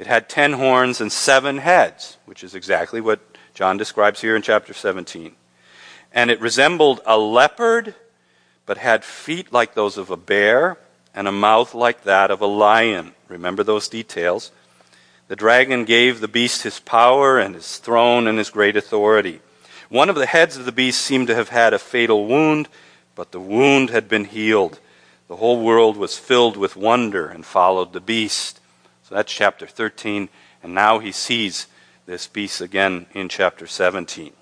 It 0.00 0.08
had 0.08 0.28
ten 0.28 0.54
horns 0.54 1.00
and 1.00 1.12
seven 1.12 1.58
heads, 1.58 2.16
which 2.24 2.42
is 2.42 2.56
exactly 2.56 3.00
what 3.00 3.20
John 3.54 3.76
describes 3.76 4.20
here 4.20 4.34
in 4.34 4.42
chapter 4.42 4.72
17. 4.72 5.32
And 6.12 6.30
it 6.30 6.40
resembled 6.40 7.02
a 7.06 7.18
leopard, 7.18 7.94
but 8.66 8.78
had 8.78 9.04
feet 9.04 9.52
like 9.52 9.74
those 9.74 9.96
of 9.96 10.10
a 10.10 10.16
bear, 10.16 10.76
and 11.14 11.28
a 11.28 11.32
mouth 11.32 11.72
like 11.72 12.02
that 12.02 12.32
of 12.32 12.40
a 12.40 12.46
lion. 12.46 13.12
Remember 13.28 13.62
those 13.62 13.88
details. 13.88 14.50
The 15.28 15.36
dragon 15.36 15.84
gave 15.84 16.20
the 16.20 16.28
beast 16.28 16.62
his 16.62 16.80
power 16.80 17.38
and 17.38 17.54
his 17.54 17.76
throne 17.76 18.26
and 18.26 18.38
his 18.38 18.50
great 18.50 18.76
authority. 18.76 19.40
One 19.90 20.08
of 20.08 20.16
the 20.16 20.26
heads 20.26 20.56
of 20.56 20.64
the 20.64 20.72
beast 20.72 21.00
seemed 21.00 21.28
to 21.28 21.34
have 21.34 21.50
had 21.50 21.74
a 21.74 21.78
fatal 21.78 22.26
wound, 22.26 22.68
but 23.14 23.32
the 23.32 23.40
wound 23.40 23.90
had 23.90 24.08
been 24.08 24.24
healed. 24.24 24.80
The 25.28 25.36
whole 25.36 25.62
world 25.62 25.96
was 25.96 26.18
filled 26.18 26.56
with 26.56 26.76
wonder 26.76 27.26
and 27.26 27.44
followed 27.44 27.92
the 27.92 28.00
beast. 28.00 28.60
So 29.04 29.14
that's 29.14 29.32
chapter 29.32 29.66
13. 29.66 30.30
And 30.62 30.74
now 30.74 30.98
he 30.98 31.12
sees 31.12 31.66
this 32.06 32.26
beast 32.26 32.60
again 32.62 33.06
in 33.12 33.28
chapter 33.28 33.66
17. 33.66 34.32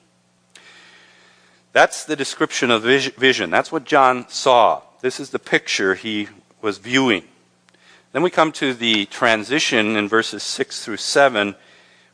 That's 1.72 2.04
the 2.04 2.16
description 2.16 2.70
of 2.70 2.82
vision. 2.82 3.50
That's 3.50 3.70
what 3.70 3.84
John 3.84 4.28
saw. 4.28 4.82
This 5.00 5.20
is 5.20 5.30
the 5.30 5.38
picture 5.38 5.94
he 5.94 6.28
was 6.62 6.78
viewing. 6.78 7.24
Then 8.16 8.22
we 8.22 8.30
come 8.30 8.50
to 8.52 8.72
the 8.72 9.04
transition 9.04 9.94
in 9.94 10.08
verses 10.08 10.42
6 10.42 10.82
through 10.82 10.96
7, 10.96 11.54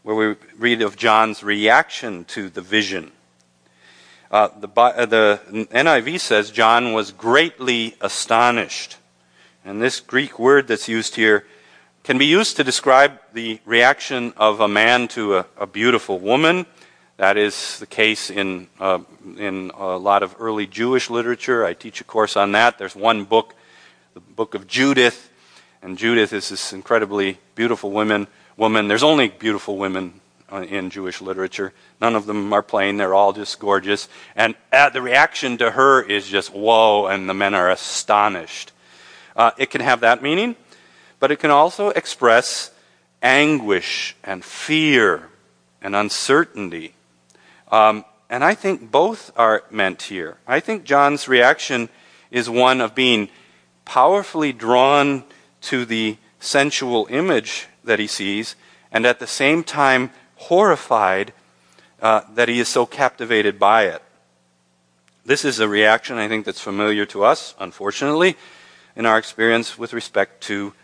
where 0.03 0.17
we 0.17 0.35
read 0.59 0.83
of 0.83 0.97
John's 0.97 1.45
reaction 1.45 2.25
to 2.25 2.51
the 2.51 2.61
vision. 2.61 3.13
Uh, 4.29 4.49
the, 4.59 4.69
uh, 4.77 5.07
the 5.07 5.41
NIV 5.71 6.19
says 6.19 6.51
John 6.51 6.93
was 6.93 7.13
greatly 7.13 7.95
astonished. 8.01 8.97
And 9.65 9.81
this 9.81 10.01
Greek 10.01 10.41
word 10.41 10.67
that's 10.67 10.89
used 10.89 11.15
here 11.15 11.47
can 12.03 12.19
be 12.19 12.27
used 12.27 12.57
to 12.57 12.65
describe 12.65 13.21
the 13.33 13.61
reaction 13.65 14.35
of 14.37 14.59
a 14.59 14.67
man 14.67 15.07
to 15.07 15.37
a, 15.37 15.47
a 15.57 15.69
beautiful 15.69 16.19
woman. 16.19 16.67
That 17.17 17.37
is 17.37 17.79
the 17.79 17.87
case 17.87 18.29
in, 18.29 18.67
uh, 18.81 18.99
in 19.39 19.71
a 19.77 19.99
lot 19.99 20.25
of 20.25 20.35
early 20.41 20.67
Jewish 20.67 21.11
literature. 21.11 21.65
I 21.65 21.75
teach 21.75 22.01
a 22.01 22.05
course 22.05 22.37
on 22.37 22.51
that. 22.51 22.77
There's 22.77 22.97
one 22.97 23.23
book, 23.23 23.55
the 24.15 24.21
book 24.21 24.57
of 24.57 24.67
Judith, 24.67 25.29
and 25.83 25.99
Judith 25.99 26.33
is 26.33 26.49
this 26.49 26.73
incredibly 26.73 27.39
beautiful 27.55 27.91
woman. 27.91 28.29
Woman, 28.57 28.87
there's 28.87 29.03
only 29.03 29.29
beautiful 29.29 29.77
women 29.77 30.21
uh, 30.51 30.63
in 30.63 30.91
Jewish 30.91 31.21
literature. 31.21 31.73
None 32.01 32.15
of 32.15 32.27
them 32.27 32.53
are 32.53 32.63
plain; 32.63 32.97
they're 32.97 33.15
all 33.15 33.33
just 33.33 33.59
gorgeous. 33.59 34.09
And 34.37 34.55
uh, 34.73 34.91
the 34.91 35.03
reaction 35.03 35.59
to 35.59 35.73
her 35.73 36.01
is 36.01 36.29
just 36.29 36.55
whoa, 36.55 37.07
and 37.07 37.29
the 37.29 37.35
men 37.35 37.55
are 37.55 37.71
astonished. 37.71 38.71
Uh, 39.35 39.51
it 39.59 39.71
can 39.71 39.81
have 39.81 40.01
that 40.01 40.23
meaning, 40.23 40.55
but 41.19 41.33
it 41.33 41.41
can 41.41 41.51
also 41.51 41.89
express 41.91 42.71
anguish 43.23 44.15
and 44.23 44.45
fear 44.45 45.29
and 45.81 45.97
uncertainty. 45.97 46.95
Um, 47.71 48.05
and 48.31 48.45
I 48.45 48.55
think 48.55 48.91
both 48.91 49.33
are 49.37 49.65
meant 49.71 50.03
here. 50.03 50.37
I 50.47 50.61
think 50.61 50.85
John's 50.85 51.29
reaction 51.29 51.89
is 52.31 52.49
one 52.49 52.81
of 52.81 52.95
being 52.95 53.29
powerfully 53.85 54.53
drawn 54.53 55.25
to 55.63 55.85
the 55.85 56.17
sensual 56.41 57.07
image 57.11 57.67
that 57.85 57.99
he 57.99 58.07
sees, 58.07 58.57
and 58.91 59.07
at 59.07 59.19
the 59.19 59.27
same 59.27 59.65
time 59.65 60.11
horrified 60.37 61.33
uh, 62.01 62.23
that 62.35 62.49
he 62.49 62.59
is 62.61 62.69
so 62.69 62.85
captivated 62.85 63.59
by 63.59 63.85
it. 63.85 64.03
This 65.25 65.45
is 65.45 65.61
a 65.61 65.69
reaction 65.69 66.19
I 66.19 66.27
think 66.27 66.45
that's 66.45 66.61
familiar 66.61 67.07
to 67.07 67.25
us, 67.25 67.55
unfortunately, 67.61 68.37
in 68.97 69.07
our 69.07 69.19
experience 69.19 69.79
with 69.79 69.93
respect 69.93 70.43
to 70.45 70.75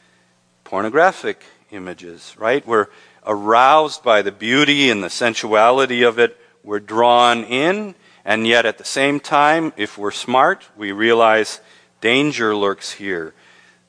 pornographic 0.63 1.43
images, 1.73 2.35
right? 2.39 2.65
We're 2.67 2.87
aroused 3.27 4.05
by 4.05 4.23
the 4.23 4.33
beauty 4.33 4.91
and 4.91 5.03
the 5.03 5.11
sensuality 5.11 6.03
of 6.03 6.19
it. 6.19 6.39
We're 6.63 6.79
drawn 6.79 7.43
in, 7.45 7.97
and 8.25 8.47
yet 8.47 8.65
at 8.65 8.79
the 8.79 8.85
same 8.85 9.19
time, 9.19 9.73
if 9.77 9.99
we're 9.99 10.13
smart, 10.13 10.69
we 10.77 10.93
realize 10.93 11.61
danger 12.01 12.55
lurks 12.55 12.93
here. 12.93 13.35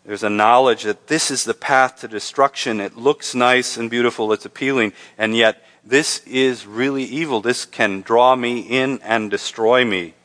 There's 0.09 0.23
a 0.23 0.29
knowledge 0.31 0.85
that 0.85 1.05
this 1.05 1.29
is 1.29 1.43
the 1.43 1.53
path 1.53 1.97
to 1.97 2.07
destruction. 2.07 2.81
It 2.81 2.97
looks 2.97 3.35
nice 3.35 3.77
and 3.77 3.91
beautiful, 3.91 4.33
it's 4.33 4.43
appealing, 4.43 4.93
and 5.19 5.35
yet 5.35 5.63
this 5.85 6.25
is 6.25 6.65
really 6.65 7.03
evil. 7.03 7.41
This 7.41 7.63
can 7.63 8.01
draw 8.01 8.35
me 8.35 8.61
in 8.61 8.99
and 9.03 9.29
destroy 9.29 9.85
me. 9.85 10.15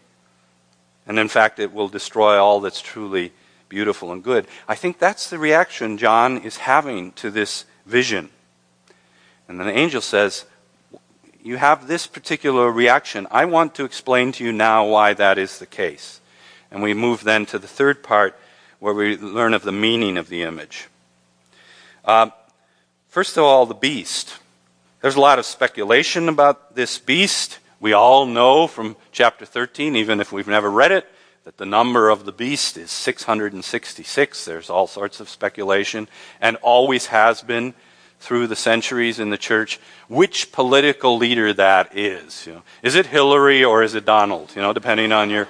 And 1.06 1.18
in 1.18 1.28
fact, 1.28 1.58
it 1.58 1.70
will 1.70 1.88
destroy 1.88 2.38
all 2.38 2.60
that's 2.60 2.80
truly 2.80 3.34
beautiful 3.68 4.10
and 4.10 4.24
good. 4.24 4.46
I 4.66 4.74
think 4.74 4.98
that's 4.98 5.28
the 5.28 5.38
reaction 5.38 5.98
John 5.98 6.38
is 6.38 6.56
having 6.56 7.12
to 7.16 7.30
this 7.30 7.66
vision. 7.84 8.30
And 9.48 9.60
then 9.60 9.66
the 9.66 9.78
angel 9.78 10.00
says, 10.00 10.46
You 11.42 11.58
have 11.58 11.88
this 11.88 12.06
particular 12.06 12.72
reaction. 12.72 13.26
I 13.30 13.44
want 13.44 13.74
to 13.74 13.84
explain 13.84 14.32
to 14.32 14.44
you 14.44 14.52
now 14.52 14.86
why 14.86 15.12
that 15.12 15.36
is 15.36 15.58
the 15.58 15.66
case. 15.66 16.22
And 16.70 16.82
we 16.82 16.94
move 16.94 17.22
then 17.22 17.44
to 17.44 17.58
the 17.58 17.68
third 17.68 18.02
part 18.02 18.34
where 18.84 18.92
we 18.92 19.16
learn 19.16 19.54
of 19.54 19.62
the 19.62 19.72
meaning 19.72 20.18
of 20.18 20.28
the 20.28 20.42
image. 20.42 20.88
Uh, 22.04 22.28
first 23.08 23.38
of 23.38 23.42
all, 23.42 23.64
the 23.64 23.72
beast. 23.72 24.36
There's 25.00 25.16
a 25.16 25.22
lot 25.22 25.38
of 25.38 25.46
speculation 25.46 26.28
about 26.28 26.74
this 26.74 26.98
beast. 26.98 27.60
We 27.80 27.94
all 27.94 28.26
know 28.26 28.66
from 28.66 28.96
chapter 29.10 29.46
13, 29.46 29.96
even 29.96 30.20
if 30.20 30.32
we've 30.32 30.46
never 30.46 30.70
read 30.70 30.92
it, 30.92 31.06
that 31.44 31.56
the 31.56 31.64
number 31.64 32.10
of 32.10 32.26
the 32.26 32.32
beast 32.32 32.76
is 32.76 32.90
666. 32.90 34.44
There's 34.44 34.68
all 34.68 34.86
sorts 34.86 35.18
of 35.18 35.30
speculation, 35.30 36.06
and 36.38 36.56
always 36.56 37.06
has 37.06 37.40
been 37.40 37.72
through 38.20 38.48
the 38.48 38.56
centuries 38.56 39.18
in 39.18 39.30
the 39.30 39.38
church, 39.38 39.80
which 40.08 40.52
political 40.52 41.16
leader 41.16 41.54
that 41.54 41.96
is. 41.96 42.46
You 42.46 42.52
know, 42.52 42.62
is 42.82 42.96
it 42.96 43.06
Hillary 43.06 43.64
or 43.64 43.82
is 43.82 43.94
it 43.94 44.04
Donald? 44.04 44.52
You 44.54 44.60
know, 44.60 44.74
depending 44.74 45.10
on 45.10 45.30
your 45.30 45.48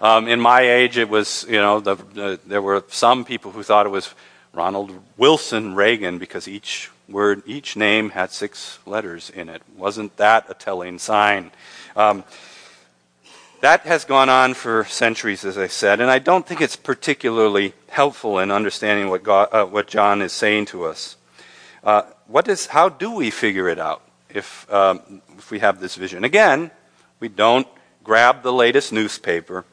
um, 0.00 0.28
in 0.28 0.40
my 0.40 0.60
age, 0.60 0.98
it 0.98 1.08
was, 1.08 1.46
you 1.48 1.60
know, 1.60 1.80
the, 1.80 1.94
the, 1.94 2.40
there 2.46 2.62
were 2.62 2.84
some 2.88 3.24
people 3.24 3.52
who 3.52 3.62
thought 3.62 3.86
it 3.86 3.90
was 3.90 4.12
Ronald 4.52 4.92
Wilson 5.16 5.74
Reagan 5.74 6.18
because 6.18 6.48
each 6.48 6.90
word, 7.08 7.42
each 7.46 7.76
name 7.76 8.10
had 8.10 8.30
six 8.30 8.78
letters 8.86 9.30
in 9.30 9.48
it. 9.48 9.62
Wasn't 9.76 10.16
that 10.16 10.46
a 10.48 10.54
telling 10.54 10.98
sign? 10.98 11.52
Um, 11.94 12.24
that 13.60 13.82
has 13.82 14.04
gone 14.04 14.28
on 14.28 14.54
for 14.54 14.84
centuries, 14.84 15.44
as 15.44 15.56
I 15.56 15.66
said, 15.66 16.00
and 16.00 16.10
I 16.10 16.18
don't 16.18 16.46
think 16.46 16.60
it's 16.60 16.76
particularly 16.76 17.72
helpful 17.88 18.38
in 18.38 18.50
understanding 18.50 19.08
what, 19.08 19.22
God, 19.22 19.48
uh, 19.52 19.64
what 19.64 19.86
John 19.86 20.20
is 20.20 20.32
saying 20.32 20.66
to 20.66 20.84
us. 20.84 21.16
Uh, 21.82 22.02
what 22.26 22.48
is, 22.48 22.66
how 22.66 22.88
do 22.88 23.12
we 23.12 23.30
figure 23.30 23.68
it 23.68 23.78
out 23.78 24.02
if, 24.28 24.70
um, 24.72 25.22
if 25.38 25.50
we 25.50 25.60
have 25.60 25.80
this 25.80 25.94
vision? 25.94 26.24
Again, 26.24 26.70
we 27.18 27.28
don't 27.28 27.66
grab 28.04 28.42
the 28.42 28.52
latest 28.52 28.92
newspaper 28.92 29.64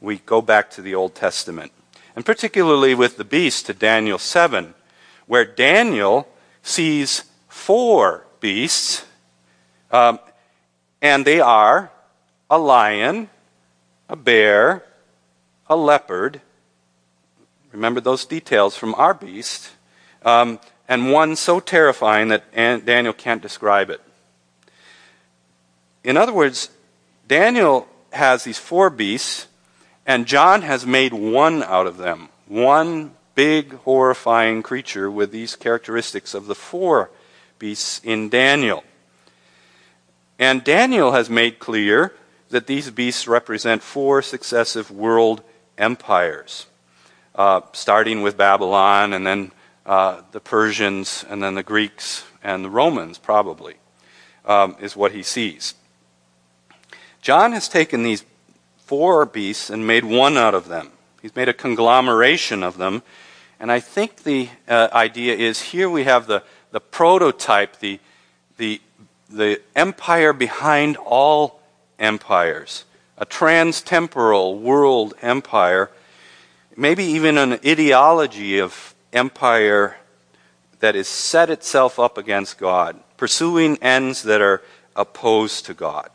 we 0.00 0.18
go 0.18 0.40
back 0.40 0.70
to 0.70 0.82
the 0.82 0.94
Old 0.94 1.14
Testament. 1.14 1.72
And 2.16 2.24
particularly 2.24 2.94
with 2.94 3.16
the 3.16 3.24
beast 3.24 3.66
to 3.66 3.74
Daniel 3.74 4.18
7, 4.18 4.74
where 5.26 5.44
Daniel 5.44 6.28
sees 6.62 7.24
four 7.48 8.26
beasts, 8.40 9.04
um, 9.90 10.18
and 11.00 11.24
they 11.24 11.40
are 11.40 11.90
a 12.48 12.58
lion, 12.58 13.28
a 14.08 14.16
bear, 14.16 14.84
a 15.68 15.76
leopard. 15.76 16.40
Remember 17.72 18.00
those 18.00 18.24
details 18.24 18.76
from 18.76 18.94
our 18.96 19.14
beast. 19.14 19.70
Um, 20.24 20.58
and 20.88 21.12
one 21.12 21.36
so 21.36 21.60
terrifying 21.60 22.28
that 22.28 22.52
Daniel 22.52 23.12
can't 23.12 23.40
describe 23.40 23.90
it. 23.90 24.00
In 26.02 26.16
other 26.16 26.32
words, 26.32 26.70
Daniel 27.28 27.86
has 28.12 28.42
these 28.42 28.58
four 28.58 28.90
beasts, 28.90 29.46
and 30.10 30.26
John 30.26 30.62
has 30.62 30.84
made 30.84 31.12
one 31.12 31.62
out 31.62 31.86
of 31.86 31.96
them, 31.96 32.30
one 32.48 33.12
big, 33.36 33.74
horrifying 33.74 34.60
creature 34.60 35.08
with 35.08 35.30
these 35.30 35.54
characteristics 35.54 36.34
of 36.34 36.46
the 36.48 36.54
four 36.56 37.12
beasts 37.60 38.00
in 38.02 38.28
Daniel. 38.28 38.82
And 40.36 40.64
Daniel 40.64 41.12
has 41.12 41.30
made 41.30 41.60
clear 41.60 42.12
that 42.48 42.66
these 42.66 42.90
beasts 42.90 43.28
represent 43.28 43.84
four 43.84 44.20
successive 44.20 44.90
world 44.90 45.44
empires, 45.78 46.66
uh, 47.36 47.60
starting 47.72 48.20
with 48.20 48.36
Babylon 48.36 49.12
and 49.12 49.24
then 49.24 49.52
uh, 49.86 50.22
the 50.32 50.40
Persians 50.40 51.24
and 51.30 51.40
then 51.40 51.54
the 51.54 51.62
Greeks 51.62 52.24
and 52.42 52.64
the 52.64 52.70
Romans, 52.70 53.16
probably, 53.16 53.76
um, 54.44 54.74
is 54.80 54.96
what 54.96 55.12
he 55.12 55.22
sees. 55.22 55.74
John 57.22 57.52
has 57.52 57.68
taken 57.68 58.02
these 58.02 58.24
four 58.90 59.24
beasts 59.24 59.70
and 59.70 59.86
made 59.86 60.04
one 60.04 60.36
out 60.36 60.52
of 60.52 60.66
them. 60.66 60.90
He's 61.22 61.36
made 61.36 61.48
a 61.48 61.52
conglomeration 61.52 62.64
of 62.64 62.76
them. 62.76 63.04
And 63.60 63.70
I 63.70 63.78
think 63.78 64.24
the 64.24 64.48
uh, 64.66 64.88
idea 64.92 65.36
is 65.36 65.62
here 65.62 65.88
we 65.88 66.02
have 66.02 66.26
the, 66.26 66.42
the 66.72 66.80
prototype, 66.80 67.78
the, 67.78 68.00
the, 68.56 68.80
the 69.28 69.60
empire 69.76 70.32
behind 70.32 70.96
all 70.96 71.60
empires, 72.00 72.84
a 73.16 73.24
trans-temporal 73.24 74.58
world 74.58 75.14
empire, 75.22 75.88
maybe 76.76 77.04
even 77.04 77.38
an 77.38 77.60
ideology 77.64 78.58
of 78.58 78.96
empire 79.12 79.98
that 80.80 80.96
is 80.96 81.06
set 81.06 81.48
itself 81.48 82.00
up 82.00 82.18
against 82.18 82.58
God, 82.58 82.98
pursuing 83.16 83.78
ends 83.80 84.24
that 84.24 84.40
are 84.40 84.62
opposed 84.96 85.64
to 85.66 85.74
God. 85.74 86.10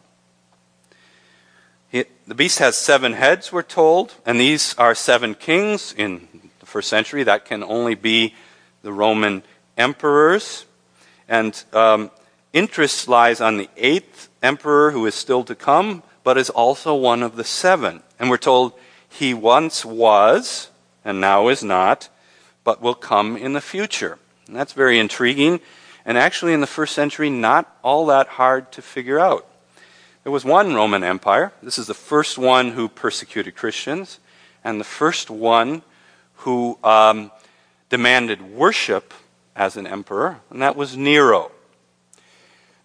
The 1.92 2.36
beast 2.36 2.60
has 2.60 2.76
seven 2.76 3.14
heads, 3.14 3.52
we're 3.52 3.62
told, 3.62 4.16
and 4.26 4.40
these 4.40 4.76
are 4.78 4.96
seven 4.96 5.36
kings 5.36 5.94
in 5.96 6.28
the 6.60 6.66
first 6.66 6.90
century. 6.90 7.24
That 7.24 7.46
can 7.46 7.64
only 7.64 7.96
be 7.96 8.34
the 8.82 8.92
Roman 8.92 9.44
emperors. 9.78 10.66
And 11.28 11.62
um, 11.74 12.12
interest 12.54 13.08
lies 13.08 13.42
on 13.42 13.58
the 13.58 13.70
eighth 13.78 14.30
emperor 14.42 14.92
who 14.92 15.06
is 15.06 15.16
still 15.16 15.44
to 15.44 15.56
come, 15.56 16.04
but 16.24 16.38
is 16.38 16.50
also 16.50 16.96
one 16.96 17.22
of 17.22 17.36
the 17.36 17.44
seven. 17.44 18.02
And 18.20 18.30
we're 18.30 18.38
told 18.38 18.74
he 19.08 19.34
once 19.34 19.86
was, 19.86 20.70
and 21.04 21.22
now 21.22 21.48
is 21.48 21.64
not, 21.64 22.10
but 22.64 22.82
will 22.82 22.96
come 22.96 23.38
in 23.38 23.54
the 23.54 23.62
future. 23.62 24.18
And 24.48 24.56
that's 24.56 24.74
very 24.74 25.00
intriguing, 25.00 25.60
and 26.04 26.18
actually 26.18 26.54
in 26.54 26.62
the 26.62 26.68
first 26.68 26.94
century, 26.94 27.30
not 27.30 27.78
all 27.84 28.08
that 28.08 28.28
hard 28.28 28.72
to 28.74 28.82
figure 28.82 29.20
out. 29.20 29.48
There 30.26 30.32
was 30.32 30.44
one 30.44 30.74
Roman 30.74 31.04
Empire. 31.04 31.54
This 31.62 31.78
is 31.78 31.86
the 31.86 31.94
first 31.94 32.36
one 32.36 32.72
who 32.72 32.90
persecuted 32.90 33.56
Christians, 33.56 34.20
and 34.64 34.80
the 34.80 34.84
first 34.84 35.30
one 35.30 35.84
who 36.38 36.80
um, 36.84 37.30
demanded 37.92 38.42
worship 38.42 39.14
as 39.56 39.78
an 39.78 39.86
emperor, 39.86 40.40
and 40.50 40.64
that 40.64 40.76
was 40.76 40.98
Nero. 40.98 41.52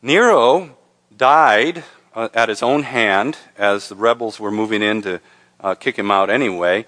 Nero 0.03 0.77
died 1.17 1.83
uh, 2.15 2.29
at 2.35 2.51
his 2.51 2.63
own 2.63 2.83
hand 2.83 3.39
as 3.57 3.89
the 3.89 3.97
rebels 3.97 4.39
were 4.39 4.51
moving 4.51 4.83
in 4.83 5.01
to 5.01 5.19
uh, 5.61 5.75
kick 5.75 5.99
him 5.99 6.11
out 6.11 6.29
anyway 6.29 6.85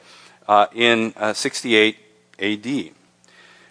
uh, 0.47 0.67
in 0.75 1.15
uh, 1.17 1.33
68 1.33 1.97
AD. 2.39 2.91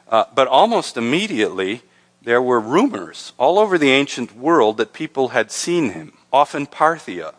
Uh, 0.10 0.26
but 0.34 0.48
almost 0.48 0.98
immediately, 0.98 1.84
there 2.24 2.42
were 2.42 2.60
rumors 2.60 3.34
all 3.38 3.60
over 3.60 3.78
the 3.78 3.92
ancient 3.92 4.36
world 4.36 4.78
that 4.78 4.94
people 4.94 5.28
had 5.28 5.52
seen 5.52 5.92
him, 5.92 6.14
often 6.32 6.66
Parthia. 6.66 7.34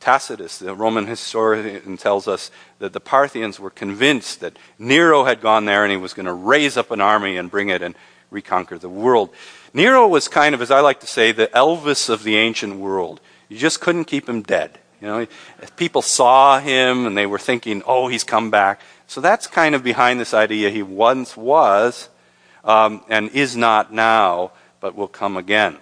Tacitus, 0.00 0.58
the 0.58 0.74
Roman 0.74 1.06
historian, 1.06 1.98
tells 1.98 2.26
us 2.26 2.50
that 2.78 2.94
the 2.94 3.00
Parthians 3.00 3.60
were 3.60 3.70
convinced 3.70 4.40
that 4.40 4.58
Nero 4.78 5.24
had 5.24 5.42
gone 5.42 5.66
there 5.66 5.84
and 5.84 5.90
he 5.90 5.98
was 5.98 6.14
going 6.14 6.26
to 6.26 6.32
raise 6.32 6.78
up 6.78 6.90
an 6.90 7.02
army 7.02 7.36
and 7.36 7.50
bring 7.50 7.68
it 7.68 7.82
and 7.82 7.94
reconquer 8.30 8.78
the 8.78 8.88
world. 8.88 9.28
Nero 9.74 10.08
was 10.08 10.26
kind 10.26 10.54
of, 10.54 10.62
as 10.62 10.70
I 10.70 10.80
like 10.80 11.00
to 11.00 11.06
say, 11.06 11.32
the 11.32 11.48
Elvis 11.48 12.08
of 12.08 12.24
the 12.24 12.36
ancient 12.36 12.76
world. 12.76 13.20
You 13.50 13.58
just 13.58 13.80
couldn't 13.80 14.04
keep 14.04 14.26
him 14.26 14.40
dead. 14.40 14.78
You 15.00 15.06
know, 15.06 15.26
people 15.76 16.02
saw 16.02 16.60
him 16.60 17.06
and 17.06 17.16
they 17.16 17.26
were 17.26 17.38
thinking, 17.38 17.82
"Oh, 17.86 18.08
he's 18.08 18.24
come 18.24 18.50
back." 18.50 18.80
So 19.06 19.20
that's 19.20 19.46
kind 19.46 19.74
of 19.74 19.82
behind 19.82 20.20
this 20.20 20.34
idea. 20.34 20.70
He 20.70 20.82
once 20.82 21.36
was 21.36 22.08
um, 22.64 23.02
and 23.08 23.30
is 23.30 23.56
not 23.56 23.92
now, 23.92 24.52
but 24.80 24.94
will 24.94 25.08
come 25.08 25.36
again. 25.36 25.78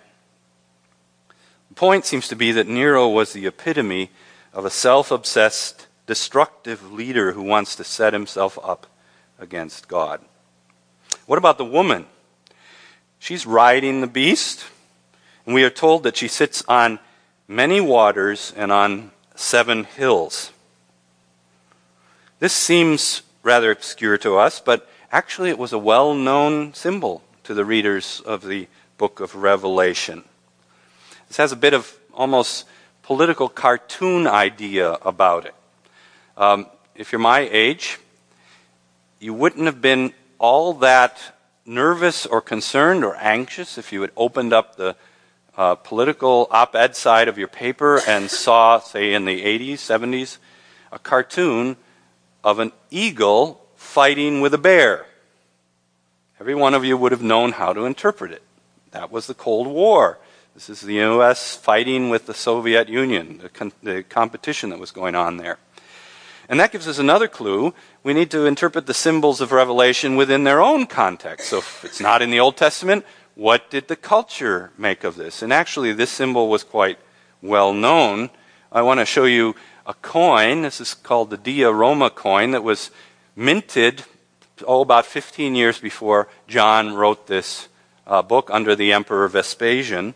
Point 1.79 2.05
seems 2.05 2.27
to 2.27 2.35
be 2.35 2.51
that 2.51 2.67
Nero 2.67 3.09
was 3.09 3.33
the 3.33 3.47
epitome 3.47 4.11
of 4.53 4.65
a 4.65 4.71
self 4.71 5.13
obsessed, 5.13 5.87
destructive 6.09 6.91
leader 6.91 7.31
who 7.31 7.43
wants 7.45 7.77
to 7.77 7.85
set 7.85 8.13
himself 8.13 8.59
up 8.65 8.89
against 9.39 9.87
God. 9.87 10.21
What 11.27 11.39
about 11.39 11.57
the 11.57 11.65
woman? 11.65 12.07
She's 13.21 13.47
riding 13.47 14.01
the 14.01 14.09
beast, 14.09 14.65
and 15.47 15.55
we 15.55 15.63
are 15.63 15.71
told 15.71 16.03
that 16.03 16.17
she 16.17 16.27
sits 16.27 16.65
on 16.67 16.99
many 17.47 17.81
waters 17.81 18.53
and 18.57 18.73
on 18.73 19.13
seven 19.37 19.85
hills. 19.85 20.51
This 22.41 22.53
seems 22.53 23.23
rather 23.45 23.71
obscure 23.71 24.19
to 24.19 24.37
us, 24.37 24.59
but 24.59 24.91
actually 25.13 25.51
it 25.51 25.59
was 25.59 25.73
a 25.73 25.79
well 25.79 26.13
known 26.13 26.75
symbol 26.75 27.23
to 27.45 27.55
the 27.55 27.65
readers 27.65 28.21
of 28.27 28.45
the 28.45 28.67
book 28.97 29.21
of 29.21 29.37
Revelation. 29.37 30.25
This 31.29 31.37
has 31.37 31.53
a 31.53 31.57
bit 31.57 31.75
of 31.75 31.95
almost 32.13 32.67
political 33.03 33.49
cartoon 33.49 34.27
idea 34.27 34.93
about 35.03 35.47
it. 35.47 35.55
Um, 36.37 36.67
if 36.95 37.13
you're 37.13 37.19
my 37.19 37.41
age, 37.41 37.99
you 39.21 39.35
wouldn't 39.35 39.67
have 39.67 39.81
been 39.81 40.13
all 40.39 40.73
that 40.75 41.19
nervous 41.67 42.25
or 42.25 42.41
concerned 42.41 43.05
or 43.05 43.15
anxious 43.17 43.77
if 43.77 43.93
you 43.93 44.01
had 44.01 44.11
opened 44.17 44.53
up 44.53 44.77
the 44.77 44.97
uh, 45.57 45.75
political 45.75 46.49
op 46.51 46.75
ed 46.75 46.97
side 46.97 47.29
of 47.29 47.37
your 47.37 47.49
paper 47.49 48.01
and 48.07 48.31
saw, 48.45 48.79
say, 48.79 49.13
in 49.13 49.25
the 49.25 49.43
80s, 49.43 49.75
70s, 49.75 50.39
a 50.91 50.99
cartoon 50.99 51.77
of 52.43 52.59
an 52.59 52.73
eagle 52.91 53.61
fighting 53.77 54.41
with 54.41 54.55
a 54.55 54.59
bear. 54.59 55.07
Every 56.41 56.55
one 56.55 56.73
of 56.75 56.85
you 56.85 56.97
would 56.97 57.13
have 57.13 57.23
known 57.23 57.53
how 57.53 57.73
to 57.73 57.85
interpret 57.85 58.33
it. 58.33 58.43
That 58.93 59.11
was 59.11 59.27
the 59.27 59.35
Cold 59.35 59.67
War. 59.67 60.19
This 60.59 60.71
is 60.71 60.81
the 60.81 60.95
U.S. 60.95 61.55
fighting 61.55 62.11
with 62.11 62.27
the 62.27 62.35
Soviet 62.35 62.89
Union, 62.89 63.39
the, 63.39 63.49
con- 63.49 63.71
the 63.81 64.03
competition 64.03 64.71
that 64.71 64.81
was 64.81 64.91
going 64.91 65.15
on 65.15 65.37
there. 65.37 65.57
And 66.49 66.59
that 66.59 66.73
gives 66.73 66.89
us 66.89 66.99
another 66.99 67.29
clue. 67.29 67.75
We 68.03 68.13
need 68.13 68.29
to 68.33 68.45
interpret 68.45 68.87
the 68.87 68.93
symbols 68.93 69.41
of 69.41 69.53
Revelation 69.53 70.17
within 70.17 70.43
their 70.43 70.61
own 70.61 70.87
context. 70.87 71.51
So 71.51 71.59
if 71.59 71.85
it's 71.85 72.01
not 72.01 72.23
in 72.23 72.33
the 72.33 72.41
Old 72.41 72.57
Testament, 72.57 73.07
what 73.37 73.71
did 73.71 73.87
the 73.87 73.95
culture 73.95 74.73
make 74.77 75.05
of 75.05 75.15
this? 75.15 75.43
And 75.43 75.53
actually, 75.53 75.93
this 75.93 76.11
symbol 76.11 76.49
was 76.49 76.65
quite 76.65 76.99
well 77.41 77.73
known. 77.73 78.29
I 78.73 78.83
want 78.83 78.99
to 78.99 79.07
show 79.07 79.27
you 79.27 79.55
a 79.87 79.95
coin. 79.95 80.63
This 80.63 80.81
is 80.81 80.93
called 80.93 81.31
the 81.31 81.37
Dea 81.37 81.67
Roma 81.67 82.11
coin 82.11 82.51
that 82.51 82.65
was 82.65 82.91
minted, 83.37 84.03
oh, 84.67 84.81
about 84.81 85.07
15 85.07 85.55
years 85.55 85.79
before 85.79 86.27
John 86.49 86.95
wrote 86.95 87.29
this 87.29 87.69
uh, 88.09 88.23
book 88.23 88.51
under 88.53 88.75
the 88.75 88.93
Emperor 88.93 89.29
Vespasian. 89.29 90.15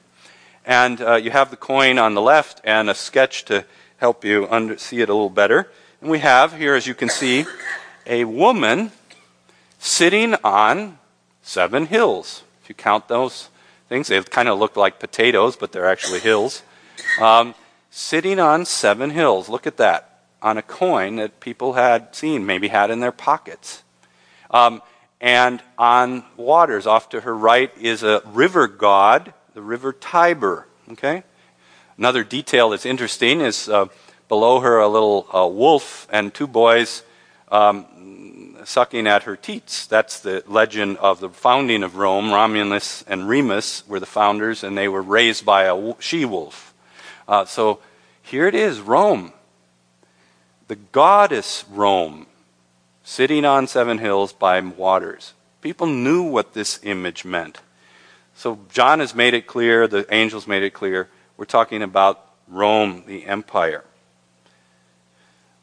And 0.64 1.00
uh, 1.00 1.14
you 1.16 1.30
have 1.30 1.50
the 1.50 1.56
coin 1.56 1.98
on 1.98 2.14
the 2.14 2.20
left 2.20 2.60
and 2.64 2.88
a 2.88 2.94
sketch 2.94 3.44
to 3.46 3.64
help 3.96 4.24
you 4.24 4.46
under, 4.50 4.78
see 4.78 5.00
it 5.00 5.08
a 5.08 5.14
little 5.14 5.30
better. 5.30 5.70
And 6.00 6.10
we 6.10 6.20
have 6.20 6.56
here, 6.56 6.74
as 6.74 6.86
you 6.86 6.94
can 6.94 7.08
see, 7.08 7.44
a 8.06 8.24
woman 8.24 8.92
sitting 9.78 10.34
on 10.44 10.98
seven 11.42 11.86
hills. 11.86 12.44
If 12.62 12.68
you 12.68 12.74
count 12.74 13.08
those 13.08 13.48
things, 13.88 14.08
they 14.08 14.22
kind 14.22 14.48
of 14.48 14.58
look 14.58 14.76
like 14.76 14.98
potatoes, 14.98 15.56
but 15.56 15.72
they're 15.72 15.88
actually 15.88 16.20
hills. 16.20 16.62
Um, 17.20 17.54
sitting 17.90 18.38
on 18.38 18.64
seven 18.64 19.10
hills. 19.10 19.48
Look 19.48 19.66
at 19.66 19.76
that. 19.76 20.20
On 20.40 20.58
a 20.58 20.62
coin 20.62 21.16
that 21.16 21.40
people 21.40 21.74
had 21.74 22.14
seen, 22.14 22.46
maybe 22.46 22.68
had 22.68 22.90
in 22.90 23.00
their 23.00 23.12
pockets. 23.12 23.82
Um, 24.50 24.82
and 25.20 25.62
on 25.78 26.24
waters, 26.36 26.86
off 26.86 27.08
to 27.10 27.20
her 27.20 27.36
right, 27.36 27.70
is 27.78 28.02
a 28.02 28.22
river 28.26 28.66
god, 28.66 29.34
the 29.54 29.62
river 29.62 29.92
Tiber. 29.92 30.66
Okay? 30.90 31.22
Another 31.98 32.24
detail 32.24 32.70
that's 32.70 32.86
interesting 32.86 33.40
is 33.40 33.68
uh, 33.68 33.86
below 34.28 34.60
her 34.60 34.78
a 34.78 34.88
little 34.88 35.26
uh, 35.32 35.46
wolf 35.46 36.06
and 36.10 36.32
two 36.32 36.46
boys 36.46 37.02
um, 37.50 38.56
sucking 38.64 39.06
at 39.06 39.24
her 39.24 39.36
teats. 39.36 39.86
That's 39.86 40.20
the 40.20 40.42
legend 40.46 40.96
of 40.98 41.20
the 41.20 41.28
founding 41.28 41.82
of 41.82 41.96
Rome. 41.96 42.32
Romulus 42.32 43.04
and 43.06 43.28
Remus 43.28 43.86
were 43.86 44.00
the 44.00 44.06
founders, 44.06 44.64
and 44.64 44.76
they 44.76 44.88
were 44.88 45.02
raised 45.02 45.44
by 45.44 45.64
a 45.64 45.94
she 46.00 46.24
wolf. 46.24 46.74
Uh, 47.28 47.44
so 47.44 47.80
here 48.22 48.46
it 48.46 48.54
is 48.54 48.80
Rome, 48.80 49.32
the 50.68 50.76
goddess 50.76 51.64
Rome, 51.70 52.26
sitting 53.04 53.44
on 53.44 53.66
seven 53.66 53.98
hills 53.98 54.32
by 54.32 54.60
waters. 54.60 55.34
People 55.60 55.86
knew 55.86 56.22
what 56.22 56.54
this 56.54 56.80
image 56.82 57.24
meant. 57.24 57.58
So 58.34 58.58
John 58.70 59.00
has 59.00 59.14
made 59.14 59.34
it 59.34 59.46
clear, 59.46 59.86
the 59.86 60.06
angels 60.12 60.46
made 60.46 60.62
it 60.62 60.70
clear. 60.70 61.08
We're 61.36 61.44
talking 61.44 61.82
about 61.82 62.24
Rome, 62.48 63.04
the 63.06 63.26
empire. 63.26 63.84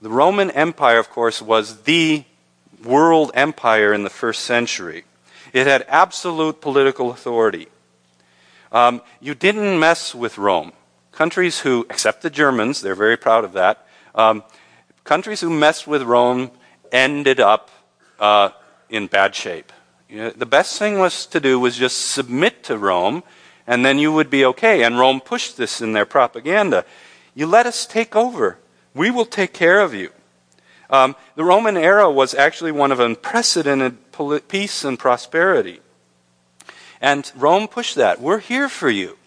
The 0.02 0.10
Roman 0.10 0.50
Empire, 0.52 0.98
of 0.98 1.10
course, 1.10 1.42
was 1.42 1.84
the 1.84 2.24
world 2.84 3.32
empire 3.34 3.94
in 3.94 4.04
the 4.04 4.10
first 4.10 4.42
century. 4.42 5.04
It 5.52 5.68
had 5.68 5.86
absolute 5.90 6.62
political 6.62 7.12
authority. 7.12 7.68
Um, 8.72 9.02
you 9.20 9.36
didn't 9.36 9.80
mess 9.80 10.16
with 10.16 10.38
Rome. 10.38 10.72
Countries 11.12 11.60
who, 11.60 11.86
except 11.90 12.22
the 12.22 12.30
Germans, 12.30 12.82
they're 12.82 12.96
very 12.96 13.18
proud 13.18 13.44
of 13.44 13.54
that, 13.54 13.86
um, 14.16 14.44
countries 15.04 15.42
who 15.42 15.50
messed 15.50 15.88
with 15.88 16.04
Rome 16.04 16.52
ended 16.92 17.40
up 17.40 17.70
uh, 18.20 18.52
in 18.90 19.08
bad 19.08 19.36
shape. 19.36 19.74
The 20.10 20.45
best 20.45 20.80
thing 20.80 20.98
was 20.98 21.28
to 21.28 21.39
do 21.39 21.60
was 21.60 21.78
just 21.78 22.10
submit 22.12 22.63
to 22.63 22.78
Rome, 22.80 23.24
and 23.67 23.86
then 23.86 24.00
you 24.00 24.12
would 24.12 24.32
be 24.32 24.43
okay. 24.43 24.84
And 24.84 24.98
Rome 24.98 25.22
pushed 25.22 25.56
this 25.56 25.82
in 25.82 25.93
their 25.93 26.06
propaganda. 26.06 26.84
You 27.36 27.45
let 27.45 27.67
us 27.67 27.86
take 27.86 28.15
over. 28.15 28.58
We 28.95 29.12
will 29.12 29.26
take 29.26 29.54
care 29.54 29.82
of 29.82 29.93
you. 29.93 30.10
Um, 30.89 31.15
the 31.36 31.43
Roman 31.43 31.78
era 31.78 32.10
was 32.10 32.34
actually 32.34 32.72
one 32.72 32.91
of 32.91 33.00
unprecedented 33.00 33.98
peace 34.48 34.84
and 34.84 34.98
prosperity. 34.98 35.82
And 37.00 37.32
Rome 37.36 37.67
pushed 37.67 37.95
that. 37.95 38.19
We're 38.19 38.39
here 38.39 38.67
for 38.67 38.89
you. 38.89 39.17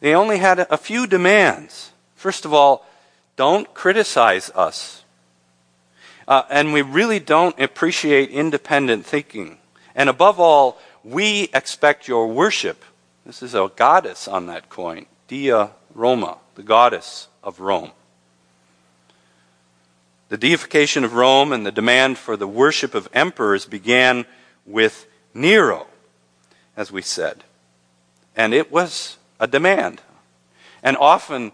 they 0.00 0.14
only 0.14 0.38
had 0.38 0.60
a 0.70 0.78
few 0.78 1.06
demands. 1.06 1.90
First 2.14 2.44
of 2.44 2.54
all, 2.54 2.86
don't 3.36 3.74
criticize 3.74 4.50
us. 4.50 5.02
Uh, 6.28 6.42
and 6.48 6.72
we 6.72 6.82
really 6.82 7.18
don't 7.18 7.58
appreciate 7.60 8.30
independent 8.30 9.04
thinking. 9.04 9.58
And 9.94 10.08
above 10.08 10.40
all, 10.40 10.78
we 11.02 11.48
expect 11.54 12.08
your 12.08 12.26
worship. 12.26 12.84
This 13.24 13.42
is 13.42 13.54
a 13.54 13.70
goddess 13.74 14.26
on 14.28 14.46
that 14.46 14.68
coin, 14.68 15.06
Dea 15.28 15.66
Roma, 15.94 16.38
the 16.56 16.62
goddess 16.62 17.28
of 17.42 17.60
Rome. 17.60 17.92
The 20.28 20.36
deification 20.36 21.04
of 21.04 21.14
Rome 21.14 21.52
and 21.52 21.64
the 21.64 21.72
demand 21.72 22.18
for 22.18 22.36
the 22.36 22.48
worship 22.48 22.94
of 22.94 23.08
emperors 23.12 23.66
began 23.66 24.26
with 24.66 25.06
Nero, 25.32 25.86
as 26.76 26.90
we 26.90 27.02
said. 27.02 27.44
And 28.34 28.52
it 28.52 28.72
was 28.72 29.16
a 29.38 29.46
demand. 29.46 30.00
And 30.82 30.96
often, 30.96 31.52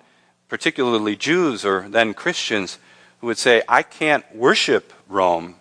particularly 0.49 1.15
Jews 1.15 1.65
or 1.65 1.89
then 1.89 2.15
Christians, 2.15 2.79
who 3.21 3.27
would 3.27 3.39
say, 3.39 3.63
I 3.69 3.83
can't 3.83 4.25
worship 4.35 4.93
Rome. 5.09 5.57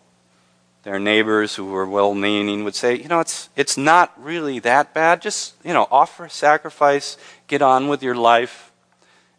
Their 0.83 0.99
neighbors 0.99 1.55
who 1.55 1.65
were 1.65 1.85
well 1.85 2.13
meaning 2.13 2.63
would 2.63 2.75
say, 2.75 2.95
you 2.95 3.09
know, 3.09 3.19
it's, 3.19 3.49
it's 3.55 3.77
not 3.77 4.13
really 4.21 4.59
that 4.59 4.93
bad. 4.93 5.21
Just, 5.21 5.55
you 5.63 5.73
know, 5.73 5.87
offer 5.91 6.25
a 6.25 6.29
sacrifice, 6.29 7.17
get 7.47 7.61
on 7.61 7.89
with 7.89 8.01
your 8.01 8.15
life. 8.15 8.71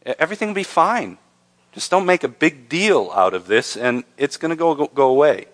Everything 0.05 0.49
will 0.49 0.55
be 0.55 0.63
fine. 0.63 1.19
Just 1.73 1.91
don't 1.91 2.05
make 2.05 2.25
a 2.25 2.29
big 2.29 2.69
deal 2.69 3.11
out 3.15 3.33
of 3.33 3.47
this, 3.47 3.77
and 3.77 4.05
it's 4.19 4.37
going 4.37 4.51
to 4.51 4.57
go, 4.57 4.75
go, 4.75 4.87
go 4.89 5.09
away. 5.09 5.47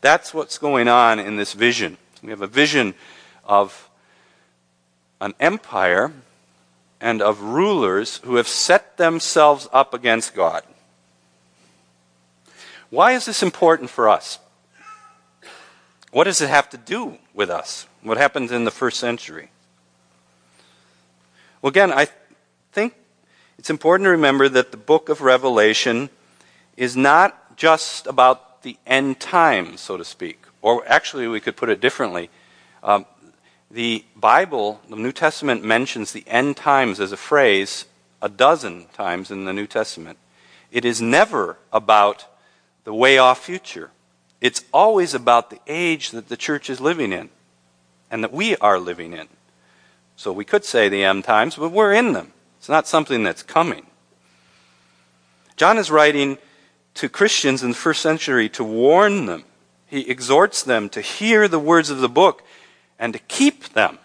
That's 0.00 0.34
what's 0.34 0.58
going 0.58 0.88
on 0.88 1.18
in 1.18 1.36
this 1.36 1.52
vision. 1.52 1.96
We 2.22 2.30
have 2.30 2.42
a 2.42 2.46
vision 2.46 2.94
of 3.44 3.88
an 5.20 5.34
empire 5.40 6.12
and 7.00 7.22
of 7.22 7.40
rulers 7.40 8.18
who 8.24 8.36
have 8.36 8.48
set 8.48 8.96
themselves 8.96 9.68
up 9.72 9.94
against 9.94 10.34
God. 10.34 10.62
Why 12.94 13.10
is 13.14 13.24
this 13.26 13.42
important 13.42 13.90
for 13.90 14.08
us? 14.08 14.38
What 16.12 16.24
does 16.24 16.40
it 16.40 16.48
have 16.48 16.70
to 16.70 16.76
do 16.76 17.18
with 17.34 17.50
us? 17.50 17.88
What 18.04 18.18
happened 18.18 18.52
in 18.52 18.62
the 18.62 18.70
first 18.70 19.00
century? 19.00 19.50
Well, 21.60 21.70
again, 21.70 21.92
I 21.92 22.06
think 22.70 22.94
it's 23.58 23.68
important 23.68 24.06
to 24.06 24.10
remember 24.10 24.48
that 24.48 24.70
the 24.70 24.76
book 24.76 25.08
of 25.08 25.22
Revelation 25.22 26.08
is 26.76 26.96
not 26.96 27.56
just 27.56 28.06
about 28.06 28.62
the 28.62 28.76
end 28.86 29.18
times, 29.18 29.80
so 29.80 29.96
to 29.96 30.04
speak. 30.04 30.44
Or 30.62 30.86
actually, 30.86 31.26
we 31.26 31.40
could 31.40 31.56
put 31.56 31.70
it 31.70 31.80
differently. 31.80 32.30
Um, 32.80 33.06
the 33.72 34.04
Bible, 34.14 34.80
the 34.88 34.94
New 34.94 35.10
Testament, 35.10 35.64
mentions 35.64 36.12
the 36.12 36.22
end 36.28 36.56
times 36.56 37.00
as 37.00 37.10
a 37.10 37.16
phrase 37.16 37.86
a 38.22 38.28
dozen 38.28 38.86
times 38.92 39.32
in 39.32 39.46
the 39.46 39.52
New 39.52 39.66
Testament. 39.66 40.16
It 40.70 40.84
is 40.84 41.02
never 41.02 41.58
about 41.72 42.26
the 42.84 42.94
way 42.94 43.18
off 43.18 43.44
future. 43.44 43.90
It's 44.40 44.64
always 44.72 45.14
about 45.14 45.50
the 45.50 45.60
age 45.66 46.10
that 46.10 46.28
the 46.28 46.36
church 46.36 46.68
is 46.68 46.80
living 46.80 47.12
in 47.12 47.30
and 48.10 48.22
that 48.22 48.32
we 48.32 48.56
are 48.56 48.78
living 48.78 49.12
in. 49.12 49.28
So 50.16 50.32
we 50.32 50.44
could 50.44 50.64
say 50.64 50.88
the 50.88 51.02
end 51.02 51.24
times, 51.24 51.56
but 51.56 51.72
we're 51.72 51.92
in 51.92 52.12
them. 52.12 52.32
It's 52.58 52.68
not 52.68 52.86
something 52.86 53.24
that's 53.24 53.42
coming. 53.42 53.86
John 55.56 55.78
is 55.78 55.90
writing 55.90 56.38
to 56.94 57.08
Christians 57.08 57.62
in 57.62 57.70
the 57.70 57.76
first 57.76 58.02
century 58.02 58.48
to 58.50 58.64
warn 58.64 59.26
them. 59.26 59.44
He 59.86 60.08
exhorts 60.08 60.62
them 60.62 60.88
to 60.90 61.00
hear 61.00 61.48
the 61.48 61.58
words 61.58 61.90
of 61.90 62.00
the 62.00 62.08
book 62.08 62.42
and 62.98 63.12
to 63.12 63.18
keep 63.18 63.70
them. 63.70 63.98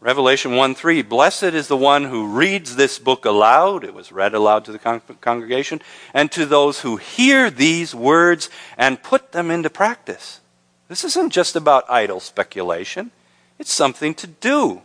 Revelation 0.00 0.56
1 0.56 0.74
3 0.74 1.02
Blessed 1.02 1.42
is 1.42 1.68
the 1.68 1.76
one 1.76 2.04
who 2.04 2.26
reads 2.26 2.76
this 2.76 2.98
book 2.98 3.26
aloud. 3.26 3.84
It 3.84 3.92
was 3.92 4.10
read 4.10 4.34
aloud 4.34 4.64
to 4.64 4.72
the 4.72 4.78
con- 4.78 5.02
congregation. 5.20 5.82
And 6.14 6.32
to 6.32 6.46
those 6.46 6.80
who 6.80 6.96
hear 6.96 7.50
these 7.50 7.94
words 7.94 8.48
and 8.78 9.02
put 9.02 9.32
them 9.32 9.50
into 9.50 9.68
practice. 9.68 10.40
This 10.88 11.04
isn't 11.04 11.30
just 11.30 11.54
about 11.54 11.88
idle 11.88 12.18
speculation, 12.18 13.10
it's 13.58 13.72
something 13.72 14.14
to 14.14 14.26
do, 14.26 14.80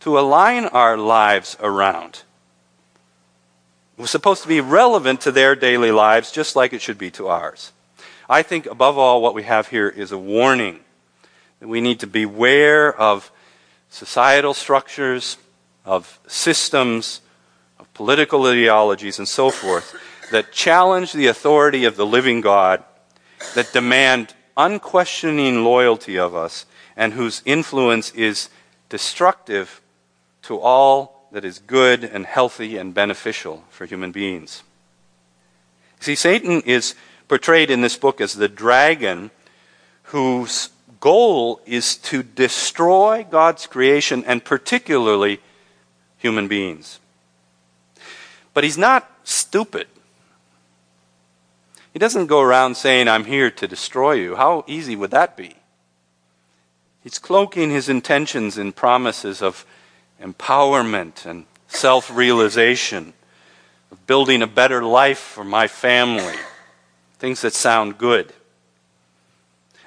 to 0.00 0.18
align 0.18 0.66
our 0.66 0.98
lives 0.98 1.56
around. 1.60 2.22
It 3.96 4.02
was 4.02 4.10
supposed 4.10 4.42
to 4.42 4.48
be 4.48 4.60
relevant 4.60 5.22
to 5.22 5.32
their 5.32 5.54
daily 5.54 5.90
lives 5.90 6.32
just 6.32 6.54
like 6.56 6.74
it 6.74 6.82
should 6.82 6.98
be 6.98 7.10
to 7.12 7.28
ours. 7.28 7.72
I 8.28 8.42
think, 8.42 8.66
above 8.66 8.98
all, 8.98 9.22
what 9.22 9.34
we 9.34 9.44
have 9.44 9.68
here 9.68 9.88
is 9.88 10.12
a 10.12 10.18
warning 10.18 10.80
that 11.60 11.68
we 11.68 11.80
need 11.80 12.00
to 12.00 12.06
beware 12.06 12.92
of 12.92 13.30
societal 13.88 14.54
structures, 14.54 15.38
of 15.84 16.18
systems, 16.26 17.20
of 17.78 17.92
political 17.94 18.44
ideologies, 18.46 19.18
and 19.18 19.28
so 19.28 19.50
forth 19.50 19.94
that 20.30 20.52
challenge 20.52 21.12
the 21.12 21.28
authority 21.28 21.84
of 21.84 21.96
the 21.96 22.06
living 22.06 22.40
God, 22.40 22.82
that 23.54 23.72
demand 23.72 24.34
unquestioning 24.56 25.62
loyalty 25.62 26.18
of 26.18 26.34
us, 26.34 26.66
and 26.96 27.12
whose 27.12 27.42
influence 27.44 28.10
is 28.12 28.48
destructive 28.88 29.80
to 30.42 30.58
all 30.58 31.28
that 31.32 31.44
is 31.44 31.58
good 31.58 32.02
and 32.02 32.26
healthy 32.26 32.76
and 32.76 32.94
beneficial 32.94 33.62
for 33.68 33.84
human 33.84 34.10
beings. 34.10 34.62
See, 36.00 36.14
Satan 36.14 36.62
is 36.62 36.94
portrayed 37.28 37.70
in 37.70 37.80
this 37.80 37.96
book 37.96 38.20
as 38.20 38.34
the 38.34 38.48
dragon 38.48 39.30
whose 40.04 40.70
goal 41.06 41.60
is 41.66 41.96
to 41.96 42.24
destroy 42.24 43.24
God's 43.30 43.68
creation 43.68 44.24
and 44.26 44.44
particularly 44.44 45.40
human 46.16 46.48
beings. 46.48 46.98
But 48.52 48.64
he's 48.64 48.76
not 48.76 49.08
stupid. 49.22 49.86
He 51.92 52.00
doesn't 52.00 52.26
go 52.26 52.40
around 52.40 52.76
saying, 52.76 53.06
I'm 53.06 53.24
here 53.24 53.52
to 53.52 53.68
destroy 53.68 54.14
you. 54.14 54.34
How 54.34 54.64
easy 54.66 54.96
would 54.96 55.12
that 55.12 55.36
be? 55.36 55.54
He's 57.04 57.20
cloaking 57.20 57.70
his 57.70 57.88
intentions 57.88 58.58
in 58.58 58.72
promises 58.72 59.40
of 59.42 59.64
empowerment 60.20 61.24
and 61.24 61.46
self 61.68 62.10
realization, 62.10 63.12
of 63.92 64.04
building 64.08 64.42
a 64.42 64.48
better 64.48 64.82
life 64.82 65.20
for 65.20 65.44
my 65.44 65.68
family, 65.68 66.34
things 67.20 67.42
that 67.42 67.52
sound 67.52 67.96
good. 67.96 68.32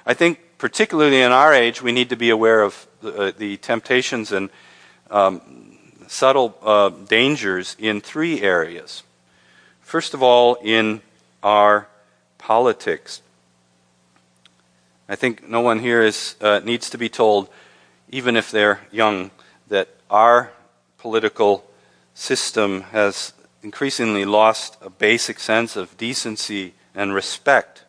I 0.06 0.14
think 0.14 0.38
particularly 0.60 1.22
in 1.22 1.32
our 1.32 1.54
age, 1.54 1.80
we 1.80 1.90
need 1.90 2.10
to 2.10 2.16
be 2.16 2.28
aware 2.28 2.60
of 2.60 2.86
the, 3.00 3.14
uh, 3.14 3.32
the 3.36 3.56
temptations 3.56 4.30
and 4.30 4.50
um, 5.10 5.40
subtle 6.06 6.54
uh, 6.62 6.90
dangers 6.90 7.74
in 7.78 8.02
three 8.02 8.42
areas. 8.42 9.02
First 9.80 10.12
of 10.12 10.22
all, 10.22 10.58
in 10.62 11.00
our 11.42 11.88
politics. 12.36 13.22
I 15.08 15.16
think 15.16 15.48
no 15.48 15.62
one 15.62 15.78
here 15.78 16.02
is, 16.02 16.36
uh, 16.42 16.60
needs 16.62 16.90
to 16.90 16.98
be 16.98 17.08
told, 17.08 17.48
even 18.10 18.36
if 18.36 18.50
they're 18.50 18.80
young, 18.92 19.30
that 19.68 19.88
our 20.10 20.52
political 20.98 21.64
system 22.12 22.82
has 22.92 23.32
increasingly 23.62 24.26
lost 24.26 24.76
a 24.82 24.90
basic 24.90 25.40
sense 25.40 25.74
of 25.74 25.96
decency 25.96 26.74
and 26.94 27.14
respect 27.14 27.84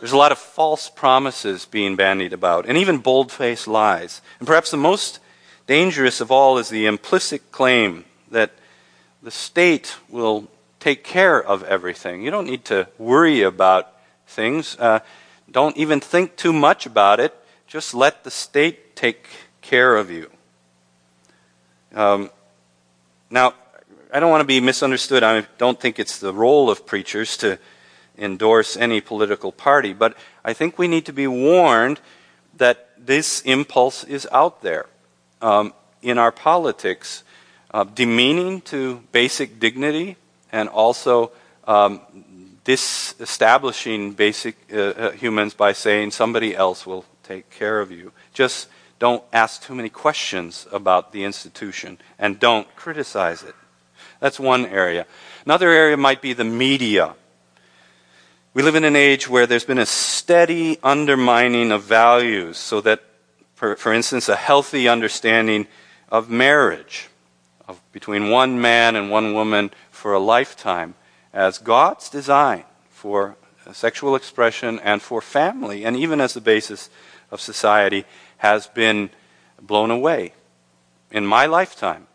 there's 0.00 0.12
a 0.12 0.16
lot 0.16 0.32
of 0.32 0.38
false 0.38 0.88
promises 0.88 1.64
being 1.64 1.96
bandied 1.96 2.32
about, 2.32 2.66
and 2.66 2.78
even 2.78 2.98
bold 2.98 3.32
faced 3.32 3.66
lies. 3.66 4.20
And 4.38 4.46
perhaps 4.46 4.70
the 4.70 4.76
most 4.76 5.18
dangerous 5.66 6.20
of 6.20 6.30
all 6.30 6.58
is 6.58 6.68
the 6.68 6.86
implicit 6.86 7.50
claim 7.52 8.04
that 8.30 8.52
the 9.22 9.30
state 9.30 9.96
will 10.08 10.48
take 10.80 11.04
care 11.04 11.42
of 11.42 11.62
everything. 11.64 12.22
You 12.22 12.30
don't 12.30 12.46
need 12.46 12.64
to 12.66 12.88
worry 12.98 13.42
about 13.42 13.92
things. 14.26 14.76
Uh, 14.78 15.00
don't 15.50 15.76
even 15.76 16.00
think 16.00 16.36
too 16.36 16.52
much 16.52 16.86
about 16.86 17.20
it. 17.20 17.34
Just 17.66 17.94
let 17.94 18.24
the 18.24 18.30
state 18.30 18.94
take 18.96 19.26
care 19.60 19.96
of 19.96 20.10
you. 20.10 20.30
Um, 21.94 22.30
now, 23.30 23.54
I 24.12 24.20
don't 24.20 24.30
want 24.30 24.40
to 24.40 24.46
be 24.46 24.60
misunderstood. 24.60 25.22
I 25.22 25.46
don't 25.58 25.78
think 25.78 25.98
it's 25.98 26.18
the 26.18 26.32
role 26.32 26.70
of 26.70 26.86
preachers 26.86 27.36
to 27.38 27.58
endorse 28.18 28.76
any 28.76 29.00
political 29.00 29.52
party, 29.52 29.92
but 29.92 30.16
I 30.44 30.52
think 30.52 30.78
we 30.78 30.88
need 30.88 31.06
to 31.06 31.12
be 31.12 31.26
warned 31.26 32.00
that 32.56 32.88
this 32.98 33.40
impulse 33.42 34.04
is 34.04 34.26
out 34.32 34.62
there 34.62 34.86
um, 35.40 35.72
in 36.02 36.18
our 36.18 36.32
politics, 36.32 37.22
uh, 37.70 37.84
demeaning 37.84 38.60
to 38.62 39.02
basic 39.12 39.60
dignity 39.60 40.16
and 40.52 40.68
also 40.68 41.30
um, 41.64 42.00
disestablishing 42.64 44.12
basic 44.12 44.56
uh, 44.72 44.76
uh, 44.76 45.10
humans 45.12 45.54
by 45.54 45.72
saying 45.72 46.10
somebody 46.10 46.54
else 46.54 46.86
will 46.86 47.04
take 47.22 47.48
care 47.50 47.80
of 47.80 47.90
you. 47.90 48.12
Just 48.34 48.68
don't 48.98 49.22
ask 49.32 49.62
too 49.62 49.74
many 49.74 49.88
questions 49.88 50.66
about 50.72 51.12
the 51.12 51.24
institution 51.24 51.98
and 52.18 52.40
don't 52.40 52.74
criticize 52.74 53.42
it. 53.42 53.54
That's 54.20 54.40
one 54.40 54.66
area. 54.66 55.06
Another 55.44 55.70
area 55.70 55.96
might 55.96 56.20
be 56.20 56.32
the 56.32 56.44
media. 56.44 57.14
We 58.54 58.62
live 58.62 58.76
in 58.76 58.84
an 58.84 58.96
age 58.96 59.28
where 59.28 59.46
there's 59.46 59.66
been 59.66 59.78
a 59.78 59.84
steady 59.84 60.78
undermining 60.82 61.70
of 61.70 61.82
values, 61.82 62.56
so 62.56 62.80
that, 62.80 63.02
for, 63.54 63.76
for 63.76 63.92
instance, 63.92 64.26
a 64.26 64.36
healthy 64.36 64.88
understanding 64.88 65.66
of 66.08 66.30
marriage 66.30 67.08
of 67.68 67.78
between 67.92 68.30
one 68.30 68.58
man 68.58 68.96
and 68.96 69.10
one 69.10 69.34
woman 69.34 69.70
for 69.90 70.14
a 70.14 70.18
lifetime 70.18 70.94
as 71.34 71.58
God's 71.58 72.08
design 72.08 72.64
for 72.88 73.36
sexual 73.74 74.16
expression 74.16 74.78
and 74.78 75.02
for 75.02 75.20
family, 75.20 75.84
and 75.84 75.94
even 75.94 76.18
as 76.18 76.32
the 76.32 76.40
basis 76.40 76.88
of 77.30 77.42
society, 77.42 78.06
has 78.38 78.66
been 78.66 79.10
blown 79.60 79.90
away 79.90 80.32
in 81.10 81.26
my 81.26 81.44
lifetime. 81.44 82.06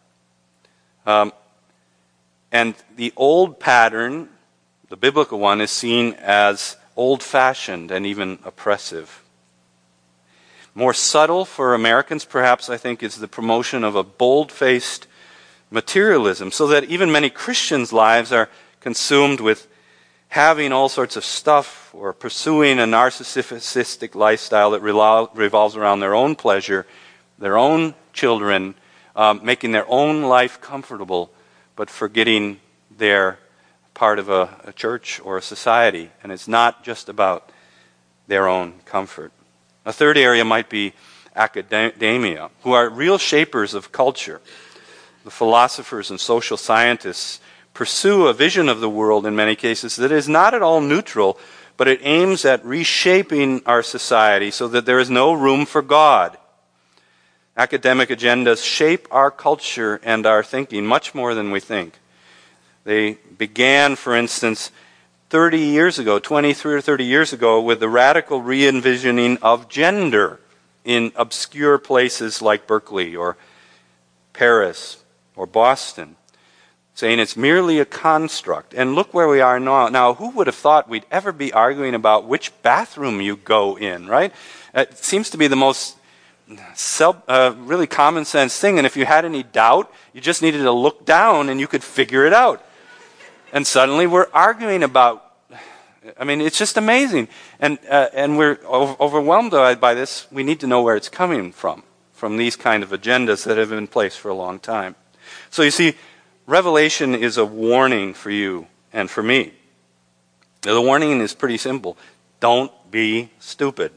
Um, 1.06 1.32
and 2.52 2.74
the 2.96 3.14
old 3.16 3.60
pattern, 3.60 4.30
the 4.94 4.98
biblical 4.98 5.40
one, 5.40 5.60
is 5.60 5.72
seen 5.72 6.14
as 6.20 6.78
old 6.96 7.24
fashioned 7.24 7.90
and 7.90 8.06
even 8.06 8.38
oppressive. 8.44 9.24
More 10.76 10.94
subtle 10.94 11.46
for 11.46 11.74
Americans, 11.74 12.26
perhaps, 12.26 12.70
I 12.70 12.78
think, 12.78 13.02
is 13.02 13.16
the 13.16 13.28
promotion 13.28 13.84
of 13.84 13.96
a 13.96 14.04
bold 14.04 14.52
faced 14.52 15.08
materialism, 15.72 16.52
so 16.52 16.68
that 16.68 16.84
even 16.84 17.12
many 17.12 17.32
Christians' 17.32 17.92
lives 17.92 18.32
are 18.32 18.50
consumed 18.82 19.40
with 19.40 19.68
having 20.28 20.72
all 20.72 20.90
sorts 20.90 21.16
of 21.16 21.26
stuff 21.26 21.90
or 21.92 22.14
pursuing 22.14 22.78
a 22.78 22.84
narcissistic 22.84 24.14
lifestyle 24.14 24.70
that 24.70 24.82
revolves 24.82 25.76
around 25.76 26.02
their 26.02 26.14
own 26.14 26.36
pleasure, 26.36 26.86
their 27.40 27.58
own 27.58 27.96
children, 28.14 28.76
um, 29.16 29.42
making 29.44 29.72
their 29.72 29.90
own 29.90 30.22
life 30.22 30.62
comfortable, 30.62 31.32
but 31.76 31.90
forgetting 31.90 32.60
their 32.96 33.40
part 33.94 34.20
of 34.20 34.30
a, 34.30 34.62
a 34.64 34.74
church 34.74 35.20
or 35.24 35.38
a 35.38 35.42
society. 35.42 36.12
And 36.22 36.32
it's 36.32 36.48
not 36.48 36.84
just 36.84 37.10
about 37.10 37.50
their 38.28 38.48
own 38.48 38.80
comfort. 38.86 39.32
A 39.86 39.94
third 39.94 40.18
area 40.18 40.46
might 40.46 40.70
be 40.70 40.94
academia, 41.36 42.50
who 42.62 42.74
are 42.74 42.90
real 42.90 43.18
shapers 43.18 43.74
of 43.74 43.92
culture. 43.92 44.42
The 45.24 45.32
philosophers 45.32 46.10
and 46.10 46.20
social 46.20 46.58
scientists 46.58 47.40
pursue 47.74 48.28
a 48.28 48.34
vision 48.34 48.70
of 48.70 48.80
the 48.80 48.90
world 48.90 49.26
in 49.26 49.36
many 49.36 49.56
cases 49.56 49.96
that 49.96 50.12
is 50.12 50.30
not 50.30 50.54
at 50.54 50.62
all 50.62 50.80
neutral, 50.80 51.40
but 51.76 51.88
it 51.88 52.00
aims 52.04 52.46
at 52.46 52.64
reshaping 52.64 53.62
our 53.66 53.82
society 53.82 54.52
so 54.52 54.68
that 54.68 54.86
there 54.86 55.00
is 55.00 55.10
no 55.10 55.34
room 55.34 55.66
for 55.66 55.82
God. 55.82 56.38
Academic 57.58 58.10
agendas 58.10 58.64
shape 58.64 59.08
our 59.12 59.32
culture 59.32 60.00
and 60.04 60.26
our 60.26 60.44
thinking 60.44 60.86
much 60.86 61.16
more 61.16 61.34
than 61.34 61.52
we 61.52 61.60
think. 61.60 62.00
They 62.84 63.14
began, 63.38 63.96
for 63.96 64.16
instance, 64.16 64.72
30 65.30 65.60
years 65.60 65.98
ago, 65.98 66.20
23 66.20 66.76
or 66.76 66.82
30 66.82 67.06
years 67.06 67.34
ago, 67.34 67.62
with 67.62 67.80
the 67.80 67.90
radical 67.90 68.42
re 68.42 68.68
envisioning 68.68 69.38
of 69.42 69.70
gender 69.70 70.40
in 70.84 71.12
obscure 71.16 71.78
places 71.78 72.42
like 72.42 72.68
Berkeley 72.68 73.16
or 73.16 73.38
Paris 74.34 75.04
or 75.36 75.48
Boston, 75.48 76.18
saying 76.94 77.20
it's 77.20 77.38
merely 77.38 77.80
a 77.80 77.86
construct. 77.86 78.74
And 78.74 78.96
look 78.96 79.14
where 79.14 79.28
we 79.28 79.42
are 79.42 79.60
now. 79.60 79.88
Now, 79.88 80.14
who 80.14 80.30
would 80.32 80.48
have 80.48 80.56
thought 80.56 80.90
we'd 80.90 81.06
ever 81.10 81.32
be 81.32 81.54
arguing 81.54 81.96
about 81.96 82.26
which 82.26 82.52
bathroom 82.62 83.22
you 83.22 83.38
go 83.38 83.78
in, 83.78 84.08
right? 84.08 84.34
It 84.76 84.98
seems 84.98 85.30
to 85.32 85.38
be 85.38 85.48
the 85.48 85.56
most 85.56 85.98
self, 86.76 87.18
uh, 87.28 87.56
really 87.58 87.88
common 87.88 88.26
sense 88.26 88.60
thing. 88.60 88.78
And 88.78 88.86
if 88.86 88.98
you 88.98 89.06
had 89.06 89.26
any 89.26 89.44
doubt, 89.44 89.92
you 90.14 90.22
just 90.22 90.42
needed 90.42 90.64
to 90.64 90.72
look 90.72 91.06
down 91.06 91.50
and 91.50 91.60
you 91.60 91.68
could 91.68 91.84
figure 91.84 92.26
it 92.26 92.34
out. 92.34 92.64
And 93.54 93.66
suddenly 93.66 94.08
we're 94.08 94.28
arguing 94.34 94.84
about 94.84 95.30
I 96.20 96.26
mean, 96.26 96.42
it's 96.42 96.58
just 96.58 96.76
amazing. 96.76 97.30
And, 97.60 97.80
uh, 97.90 98.10
and 98.14 98.38
we're 98.38 98.60
overwhelmed 98.66 99.52
by 99.52 99.94
this. 99.94 100.28
We 100.32 100.44
need 100.44 100.60
to 100.60 100.68
know 100.68 100.82
where 100.82 100.98
it's 100.98 101.08
coming 101.08 101.54
from, 101.54 101.84
from 102.12 102.36
these 102.36 102.58
kind 102.58 102.84
of 102.84 102.90
agendas 102.90 103.46
that 103.46 103.58
have 103.58 103.70
been 103.70 103.78
in 103.78 103.88
place 103.88 104.16
for 104.16 104.28
a 104.30 104.34
long 104.34 104.60
time. 104.60 104.96
So 105.50 105.62
you 105.62 105.72
see, 105.72 105.96
Revelation 106.46 107.16
is 107.16 107.38
a 107.38 107.46
warning 107.46 108.14
for 108.14 108.30
you 108.32 108.68
and 108.92 109.10
for 109.10 109.24
me. 109.24 109.54
The 110.62 110.82
warning 110.82 111.22
is 111.22 111.34
pretty 111.34 111.58
simple 111.58 111.98
don't 112.42 112.72
be 112.92 113.30
stupid. 113.40 113.94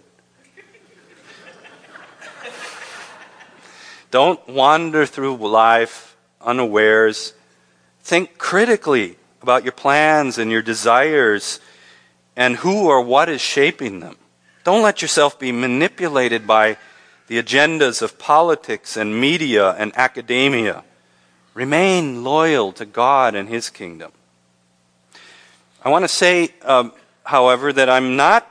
don't 4.13 4.49
wander 4.49 5.07
through 5.07 5.37
life 5.39 6.17
unawares. 6.41 7.35
Think 8.01 8.39
critically 8.39 9.17
about 9.47 9.63
your 9.63 9.71
plans 9.71 10.39
and 10.39 10.51
your 10.51 10.61
desires 10.61 11.61
and 12.35 12.57
who 12.57 12.89
or 12.89 13.01
what 13.01 13.29
is 13.29 13.41
shaping 13.41 14.01
them. 14.01 14.17
Don't 14.65 14.83
let 14.83 15.03
yourself 15.03 15.39
be 15.39 15.53
manipulated 15.53 16.49
by 16.49 16.79
the 17.29 17.41
agendas 17.41 18.03
of 18.03 18.19
politics 18.19 18.97
and 18.97 19.21
media 19.21 19.71
and 19.79 19.97
academia. 19.97 20.83
Remain 21.55 22.25
loyal 22.25 22.73
to 22.73 22.85
God 22.85 23.37
and 23.37 23.49
His 23.49 23.71
kingdom. 23.71 24.11
I 25.85 25.91
want 25.91 26.03
to 26.03 26.09
say, 26.09 26.51
um, 26.63 26.93
however, 27.23 27.73
that 27.73 27.89
I'm 27.89 28.17
not 28.17 28.51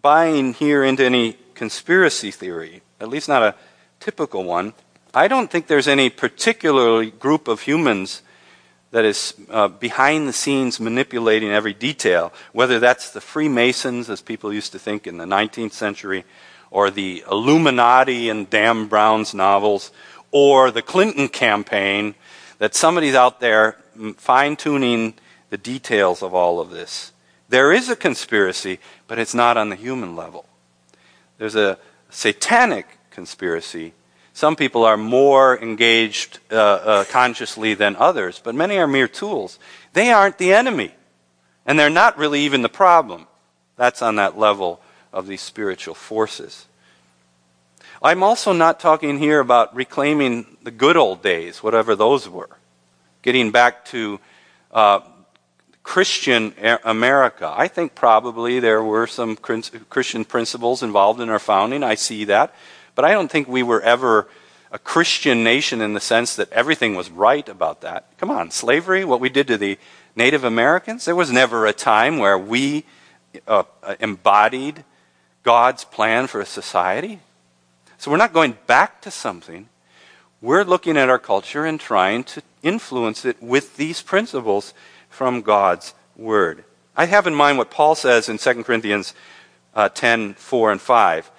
buying 0.00 0.54
here 0.54 0.84
into 0.84 1.04
any 1.04 1.38
conspiracy 1.54 2.30
theory, 2.30 2.82
at 3.00 3.08
least 3.08 3.28
not 3.28 3.42
a 3.42 3.56
typical 3.98 4.44
one. 4.44 4.74
I 5.12 5.26
don't 5.26 5.50
think 5.50 5.66
there's 5.66 5.88
any 5.88 6.08
particular 6.08 7.04
group 7.04 7.48
of 7.48 7.62
humans 7.62 8.22
that 8.96 9.04
is 9.04 9.34
uh, 9.50 9.68
behind 9.68 10.26
the 10.26 10.32
scenes 10.32 10.80
manipulating 10.80 11.50
every 11.50 11.74
detail, 11.74 12.32
whether 12.52 12.78
that's 12.78 13.10
the 13.10 13.20
Freemasons, 13.20 14.08
as 14.08 14.22
people 14.22 14.50
used 14.50 14.72
to 14.72 14.78
think 14.78 15.06
in 15.06 15.18
the 15.18 15.26
19th 15.26 15.72
century, 15.72 16.24
or 16.70 16.90
the 16.90 17.22
Illuminati 17.30 18.30
in 18.30 18.46
Dan 18.46 18.86
Brown's 18.86 19.34
novels, 19.34 19.92
or 20.30 20.70
the 20.70 20.80
Clinton 20.80 21.28
campaign, 21.28 22.14
that 22.56 22.74
somebody's 22.74 23.14
out 23.14 23.38
there 23.38 23.76
fine 24.16 24.56
tuning 24.56 25.12
the 25.50 25.58
details 25.58 26.22
of 26.22 26.32
all 26.32 26.58
of 26.58 26.70
this. 26.70 27.12
There 27.50 27.74
is 27.74 27.90
a 27.90 27.96
conspiracy, 27.96 28.78
but 29.08 29.18
it's 29.18 29.34
not 29.34 29.58
on 29.58 29.68
the 29.68 29.76
human 29.76 30.16
level. 30.16 30.46
There's 31.36 31.54
a 31.54 31.78
satanic 32.08 32.86
conspiracy 33.10 33.92
some 34.36 34.54
people 34.54 34.84
are 34.84 34.98
more 34.98 35.58
engaged 35.62 36.40
uh, 36.52 36.56
uh, 36.56 37.04
consciously 37.04 37.72
than 37.72 37.96
others, 37.96 38.38
but 38.44 38.54
many 38.54 38.76
are 38.76 38.86
mere 38.86 39.08
tools. 39.08 39.58
They 39.94 40.12
aren't 40.12 40.36
the 40.36 40.52
enemy, 40.52 40.92
and 41.64 41.78
they're 41.78 41.88
not 41.88 42.18
really 42.18 42.40
even 42.40 42.60
the 42.60 42.68
problem. 42.68 43.28
That's 43.76 44.02
on 44.02 44.16
that 44.16 44.36
level 44.36 44.82
of 45.10 45.26
these 45.26 45.40
spiritual 45.40 45.94
forces. 45.94 46.66
I'm 48.02 48.22
also 48.22 48.52
not 48.52 48.78
talking 48.78 49.18
here 49.18 49.40
about 49.40 49.74
reclaiming 49.74 50.58
the 50.62 50.70
good 50.70 50.98
old 50.98 51.22
days, 51.22 51.62
whatever 51.62 51.96
those 51.96 52.28
were, 52.28 52.58
getting 53.22 53.52
back 53.52 53.86
to 53.86 54.20
uh, 54.70 55.00
Christian 55.82 56.52
America. 56.84 57.50
I 57.56 57.68
think 57.68 57.94
probably 57.94 58.60
there 58.60 58.84
were 58.84 59.06
some 59.06 59.34
Christian 59.34 60.26
principles 60.26 60.82
involved 60.82 61.22
in 61.22 61.30
our 61.30 61.38
founding. 61.38 61.82
I 61.82 61.94
see 61.94 62.24
that. 62.24 62.54
But 62.96 63.04
I 63.04 63.12
don't 63.12 63.30
think 63.30 63.46
we 63.46 63.62
were 63.62 63.80
ever 63.80 64.26
a 64.72 64.78
Christian 64.80 65.44
nation 65.44 65.80
in 65.80 65.94
the 65.94 66.00
sense 66.00 66.34
that 66.34 66.50
everything 66.50 66.96
was 66.96 67.08
right 67.08 67.48
about 67.48 67.82
that. 67.82 68.08
Come 68.18 68.32
on, 68.32 68.50
slavery, 68.50 69.04
what 69.04 69.20
we 69.20 69.28
did 69.28 69.46
to 69.46 69.56
the 69.56 69.78
Native 70.16 70.42
Americans, 70.42 71.04
there 71.04 71.14
was 71.14 71.30
never 71.30 71.66
a 71.66 71.72
time 71.72 72.18
where 72.18 72.38
we 72.38 72.84
uh, 73.46 73.62
embodied 74.00 74.82
God's 75.42 75.84
plan 75.84 76.26
for 76.26 76.40
a 76.40 76.46
society. 76.46 77.20
So 77.98 78.10
we're 78.10 78.16
not 78.16 78.32
going 78.32 78.56
back 78.66 79.02
to 79.02 79.10
something. 79.10 79.68
We're 80.40 80.64
looking 80.64 80.96
at 80.96 81.08
our 81.10 81.18
culture 81.18 81.64
and 81.64 81.78
trying 81.78 82.24
to 82.24 82.42
influence 82.62 83.24
it 83.24 83.42
with 83.42 83.76
these 83.76 84.02
principles 84.02 84.74
from 85.08 85.42
God's 85.42 85.94
Word. 86.16 86.64
I 86.96 87.04
have 87.04 87.26
in 87.26 87.34
mind 87.34 87.58
what 87.58 87.70
Paul 87.70 87.94
says 87.94 88.28
in 88.28 88.38
2 88.38 88.64
Corinthians 88.64 89.12
uh, 89.74 89.90
10 89.90 90.34
4 90.34 90.72
and 90.72 90.80
5. 90.80 91.30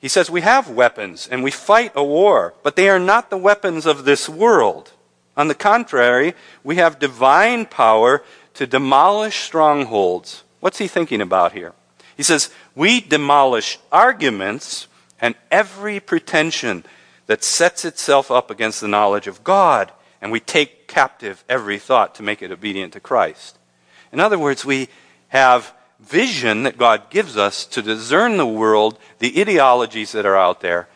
He 0.00 0.08
says, 0.08 0.30
We 0.30 0.42
have 0.42 0.70
weapons 0.70 1.28
and 1.30 1.42
we 1.42 1.50
fight 1.50 1.92
a 1.94 2.04
war, 2.04 2.54
but 2.62 2.76
they 2.76 2.88
are 2.88 2.98
not 2.98 3.30
the 3.30 3.36
weapons 3.36 3.86
of 3.86 4.04
this 4.04 4.28
world. 4.28 4.92
On 5.36 5.48
the 5.48 5.54
contrary, 5.54 6.34
we 6.64 6.76
have 6.76 6.98
divine 6.98 7.66
power 7.66 8.24
to 8.54 8.66
demolish 8.66 9.36
strongholds. 9.36 10.42
What's 10.60 10.78
he 10.78 10.88
thinking 10.88 11.20
about 11.20 11.52
here? 11.52 11.72
He 12.16 12.22
says, 12.22 12.50
We 12.74 13.00
demolish 13.00 13.78
arguments 13.92 14.88
and 15.20 15.34
every 15.50 16.00
pretension 16.00 16.84
that 17.26 17.44
sets 17.44 17.84
itself 17.84 18.30
up 18.30 18.50
against 18.50 18.80
the 18.80 18.88
knowledge 18.88 19.26
of 19.26 19.44
God, 19.44 19.92
and 20.20 20.32
we 20.32 20.40
take 20.40 20.88
captive 20.88 21.44
every 21.48 21.78
thought 21.78 22.14
to 22.16 22.22
make 22.22 22.42
it 22.42 22.50
obedient 22.50 22.92
to 22.94 23.00
Christ. 23.00 23.58
In 24.10 24.18
other 24.18 24.38
words, 24.38 24.64
we 24.64 24.88
have 25.28 25.72
vision 26.00 26.62
that 26.62 26.78
God 26.78 27.10
gives 27.10 27.36
us 27.36 27.64
to 27.66 27.82
discern 27.82 28.36
the 28.36 28.46
world, 28.46 28.98
the 29.18 29.40
ideologies 29.40 30.12
that 30.12 30.26
are 30.26 30.36
out 30.36 30.60
there, 30.60 30.88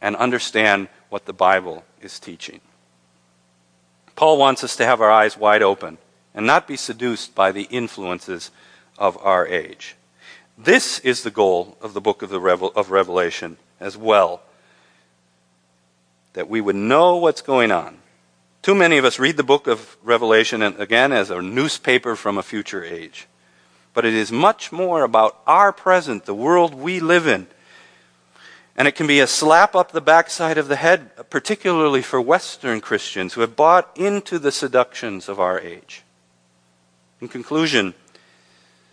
and 0.00 0.16
understand 0.16 0.88
what 1.10 1.26
the 1.26 1.32
Bible 1.32 1.84
is 2.00 2.18
teaching. 2.18 2.60
Paul 4.16 4.38
wants 4.38 4.64
us 4.64 4.76
to 4.76 4.84
have 4.84 5.00
our 5.00 5.10
eyes 5.10 5.36
wide 5.36 5.62
open 5.62 5.98
and 6.34 6.46
not 6.46 6.66
be 6.66 6.76
seduced 6.76 7.34
by 7.34 7.52
the 7.52 7.64
influences 7.64 8.50
of 8.98 9.18
our 9.18 9.46
age. 9.46 9.96
This 10.56 10.98
is 11.00 11.22
the 11.22 11.30
goal 11.30 11.76
of 11.80 11.94
the 11.94 12.00
book 12.00 12.22
of, 12.22 12.30
the 12.30 12.40
Revel- 12.40 12.72
of 12.74 12.90
Revelation 12.90 13.56
as 13.80 13.96
well. 13.96 14.42
that 16.34 16.48
we 16.48 16.60
would 16.60 16.76
know 16.76 17.16
what's 17.16 17.42
going 17.42 17.70
on. 17.70 17.98
Too 18.62 18.74
many 18.74 18.96
of 18.96 19.04
us 19.04 19.18
read 19.18 19.36
the 19.36 19.42
book 19.42 19.66
of 19.66 19.96
Revelation, 20.02 20.62
and, 20.62 20.78
again, 20.80 21.12
as 21.12 21.30
a 21.30 21.42
newspaper 21.42 22.16
from 22.16 22.38
a 22.38 22.42
future 22.42 22.84
age. 22.84 23.26
But 23.94 24.04
it 24.04 24.14
is 24.14 24.32
much 24.32 24.72
more 24.72 25.04
about 25.04 25.38
our 25.46 25.72
present, 25.72 26.24
the 26.24 26.34
world 26.34 26.74
we 26.74 27.00
live 27.00 27.26
in. 27.26 27.46
And 28.74 28.88
it 28.88 28.94
can 28.94 29.06
be 29.06 29.20
a 29.20 29.26
slap 29.26 29.74
up 29.74 29.92
the 29.92 30.00
backside 30.00 30.56
of 30.56 30.68
the 30.68 30.76
head, 30.76 31.28
particularly 31.28 32.00
for 32.00 32.20
Western 32.20 32.80
Christians 32.80 33.34
who 33.34 33.42
have 33.42 33.54
bought 33.54 33.90
into 33.96 34.38
the 34.38 34.50
seductions 34.50 35.28
of 35.28 35.38
our 35.38 35.60
age. 35.60 36.02
In 37.20 37.28
conclusion, 37.28 37.92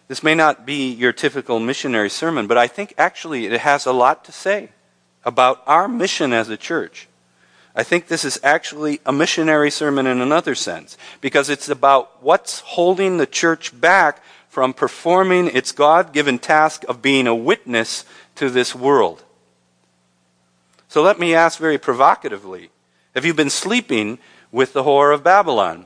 this 0.09 0.21
may 0.21 0.35
not 0.35 0.65
be 0.65 0.91
your 0.91 1.13
typical 1.13 1.59
missionary 1.59 2.09
sermon, 2.09 2.45
but 2.45 2.57
I 2.57 2.67
think 2.67 2.93
actually 2.97 3.45
it 3.45 3.61
has 3.61 3.85
a 3.85 3.93
lot 3.93 4.25
to 4.25 4.31
say 4.33 4.69
about 5.23 5.63
our 5.65 5.87
mission 5.87 6.33
as 6.33 6.49
a 6.49 6.57
church. 6.57 7.07
I 7.75 7.83
think 7.83 8.07
this 8.07 8.25
is 8.25 8.39
actually 8.43 8.99
a 9.05 9.13
missionary 9.13 9.71
sermon 9.71 10.07
in 10.07 10.19
another 10.19 10.55
sense, 10.55 10.97
because 11.21 11.49
it's 11.49 11.69
about 11.69 12.21
what's 12.21 12.59
holding 12.59 13.17
the 13.17 13.27
church 13.27 13.79
back 13.79 14.21
from 14.49 14.73
performing 14.73 15.47
its 15.47 15.71
God 15.71 16.11
given 16.11 16.39
task 16.39 16.83
of 16.89 17.01
being 17.01 17.27
a 17.27 17.35
witness 17.35 18.03
to 18.35 18.49
this 18.49 18.75
world. 18.75 19.23
So 20.89 21.03
let 21.03 21.19
me 21.19 21.35
ask 21.35 21.59
very 21.59 21.77
provocatively 21.77 22.71
Have 23.15 23.25
you 23.25 23.33
been 23.33 23.51
sleeping 23.51 24.17
with 24.51 24.73
the 24.73 24.83
whore 24.83 25.13
of 25.13 25.23
Babylon? 25.23 25.85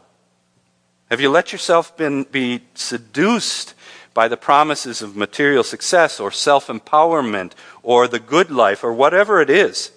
Have 1.12 1.22
you 1.22 1.30
let 1.30 1.52
yourself 1.52 1.96
been, 1.96 2.24
be 2.24 2.62
seduced 2.74 3.76
by 4.14 4.28
the 4.28 4.38
promises 4.38 5.02
of 5.02 5.16
material 5.16 5.64
success 5.64 6.20
or 6.20 6.32
self 6.32 6.68
empowerment 6.68 7.52
or 7.84 8.08
the 8.08 8.20
good 8.20 8.50
life 8.50 8.84
or 8.84 8.94
whatever 8.94 9.42
it 9.42 9.50
is 9.50 9.92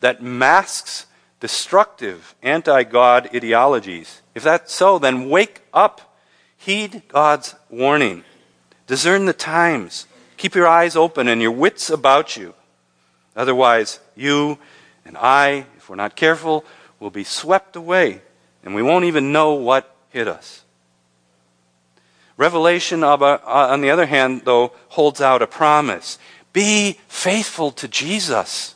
that 0.00 0.22
masks 0.22 1.06
destructive 1.38 2.34
anti 2.42 2.82
God 2.84 3.28
ideologies? 3.34 4.22
If 4.34 4.42
that's 4.42 4.72
so, 4.72 4.98
then 4.98 5.28
wake 5.28 5.60
up. 5.74 6.09
Heed 6.60 7.02
God's 7.08 7.54
warning. 7.70 8.22
Discern 8.86 9.24
the 9.24 9.32
times. 9.32 10.06
Keep 10.36 10.54
your 10.54 10.66
eyes 10.66 10.94
open 10.94 11.26
and 11.26 11.40
your 11.40 11.52
wits 11.52 11.88
about 11.88 12.36
you. 12.36 12.52
Otherwise, 13.34 13.98
you 14.14 14.58
and 15.06 15.16
I, 15.16 15.64
if 15.78 15.88
we're 15.88 15.96
not 15.96 16.16
careful, 16.16 16.66
will 16.98 17.08
be 17.08 17.24
swept 17.24 17.76
away 17.76 18.20
and 18.62 18.74
we 18.74 18.82
won't 18.82 19.06
even 19.06 19.32
know 19.32 19.54
what 19.54 19.96
hit 20.10 20.28
us. 20.28 20.62
Revelation, 22.36 23.02
uh, 23.02 23.16
on 23.16 23.80
the 23.80 23.90
other 23.90 24.04
hand, 24.04 24.42
though, 24.44 24.72
holds 24.88 25.22
out 25.22 25.40
a 25.40 25.46
promise 25.46 26.18
be 26.52 26.98
faithful 27.08 27.70
to 27.70 27.88
Jesus, 27.88 28.74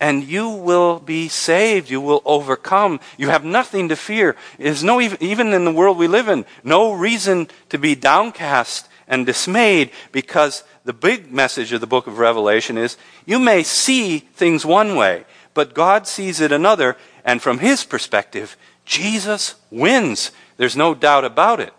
and 0.00 0.24
you 0.24 0.48
will 0.50 0.98
be 0.98 1.28
saved. 1.28 1.90
You 1.90 2.00
will 2.00 2.22
overcome. 2.24 3.00
You 3.16 3.28
have 3.28 3.44
nothing 3.44 3.88
to 3.88 3.96
fear. 3.96 4.36
There's 4.58 4.84
no, 4.84 5.00
even 5.00 5.52
in 5.52 5.64
the 5.64 5.72
world 5.72 5.98
we 5.98 6.08
live 6.08 6.28
in, 6.28 6.44
no 6.62 6.92
reason 6.92 7.48
to 7.70 7.78
be 7.78 7.94
downcast 7.94 8.88
and 9.08 9.24
dismayed 9.24 9.90
because 10.12 10.64
the 10.84 10.92
big 10.92 11.32
message 11.32 11.72
of 11.72 11.80
the 11.80 11.86
book 11.86 12.06
of 12.06 12.18
Revelation 12.18 12.76
is 12.76 12.96
you 13.24 13.38
may 13.38 13.62
see 13.62 14.18
things 14.18 14.66
one 14.66 14.96
way, 14.96 15.24
but 15.54 15.74
God 15.74 16.06
sees 16.06 16.40
it 16.40 16.52
another, 16.52 16.96
and 17.24 17.40
from 17.40 17.58
his 17.58 17.84
perspective, 17.84 18.56
Jesus 18.84 19.54
wins. 19.70 20.30
There's 20.56 20.76
no 20.76 20.94
doubt 20.94 21.24
about 21.24 21.60
it. 21.60 21.72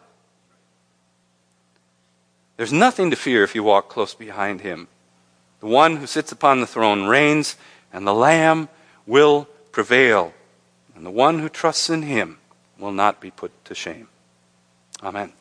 There's 2.58 2.74
nothing 2.74 3.12
to 3.12 3.16
fear 3.16 3.44
if 3.44 3.54
you 3.54 3.64
walk 3.64 3.88
close 3.88 4.16
behind 4.16 4.62
him. 4.62 4.88
The 5.60 5.68
one 5.68 5.98
who 5.98 6.08
sits 6.08 6.32
upon 6.32 6.60
the 6.60 6.68
throne 6.68 7.08
reigns, 7.08 7.56
and 7.92 8.06
the 8.06 8.14
Lamb 8.14 8.70
will 9.06 9.48
prevail. 9.72 10.34
And 10.96 11.06
the 11.06 11.12
one 11.12 11.40
who 11.40 11.50
trusts 11.50 11.90
in 11.90 12.02
him 12.02 12.40
will 12.80 12.92
not 12.92 13.22
be 13.22 13.32
put 13.32 13.52
to 13.66 13.76
shame. 13.76 14.08
Amen. 15.04 15.34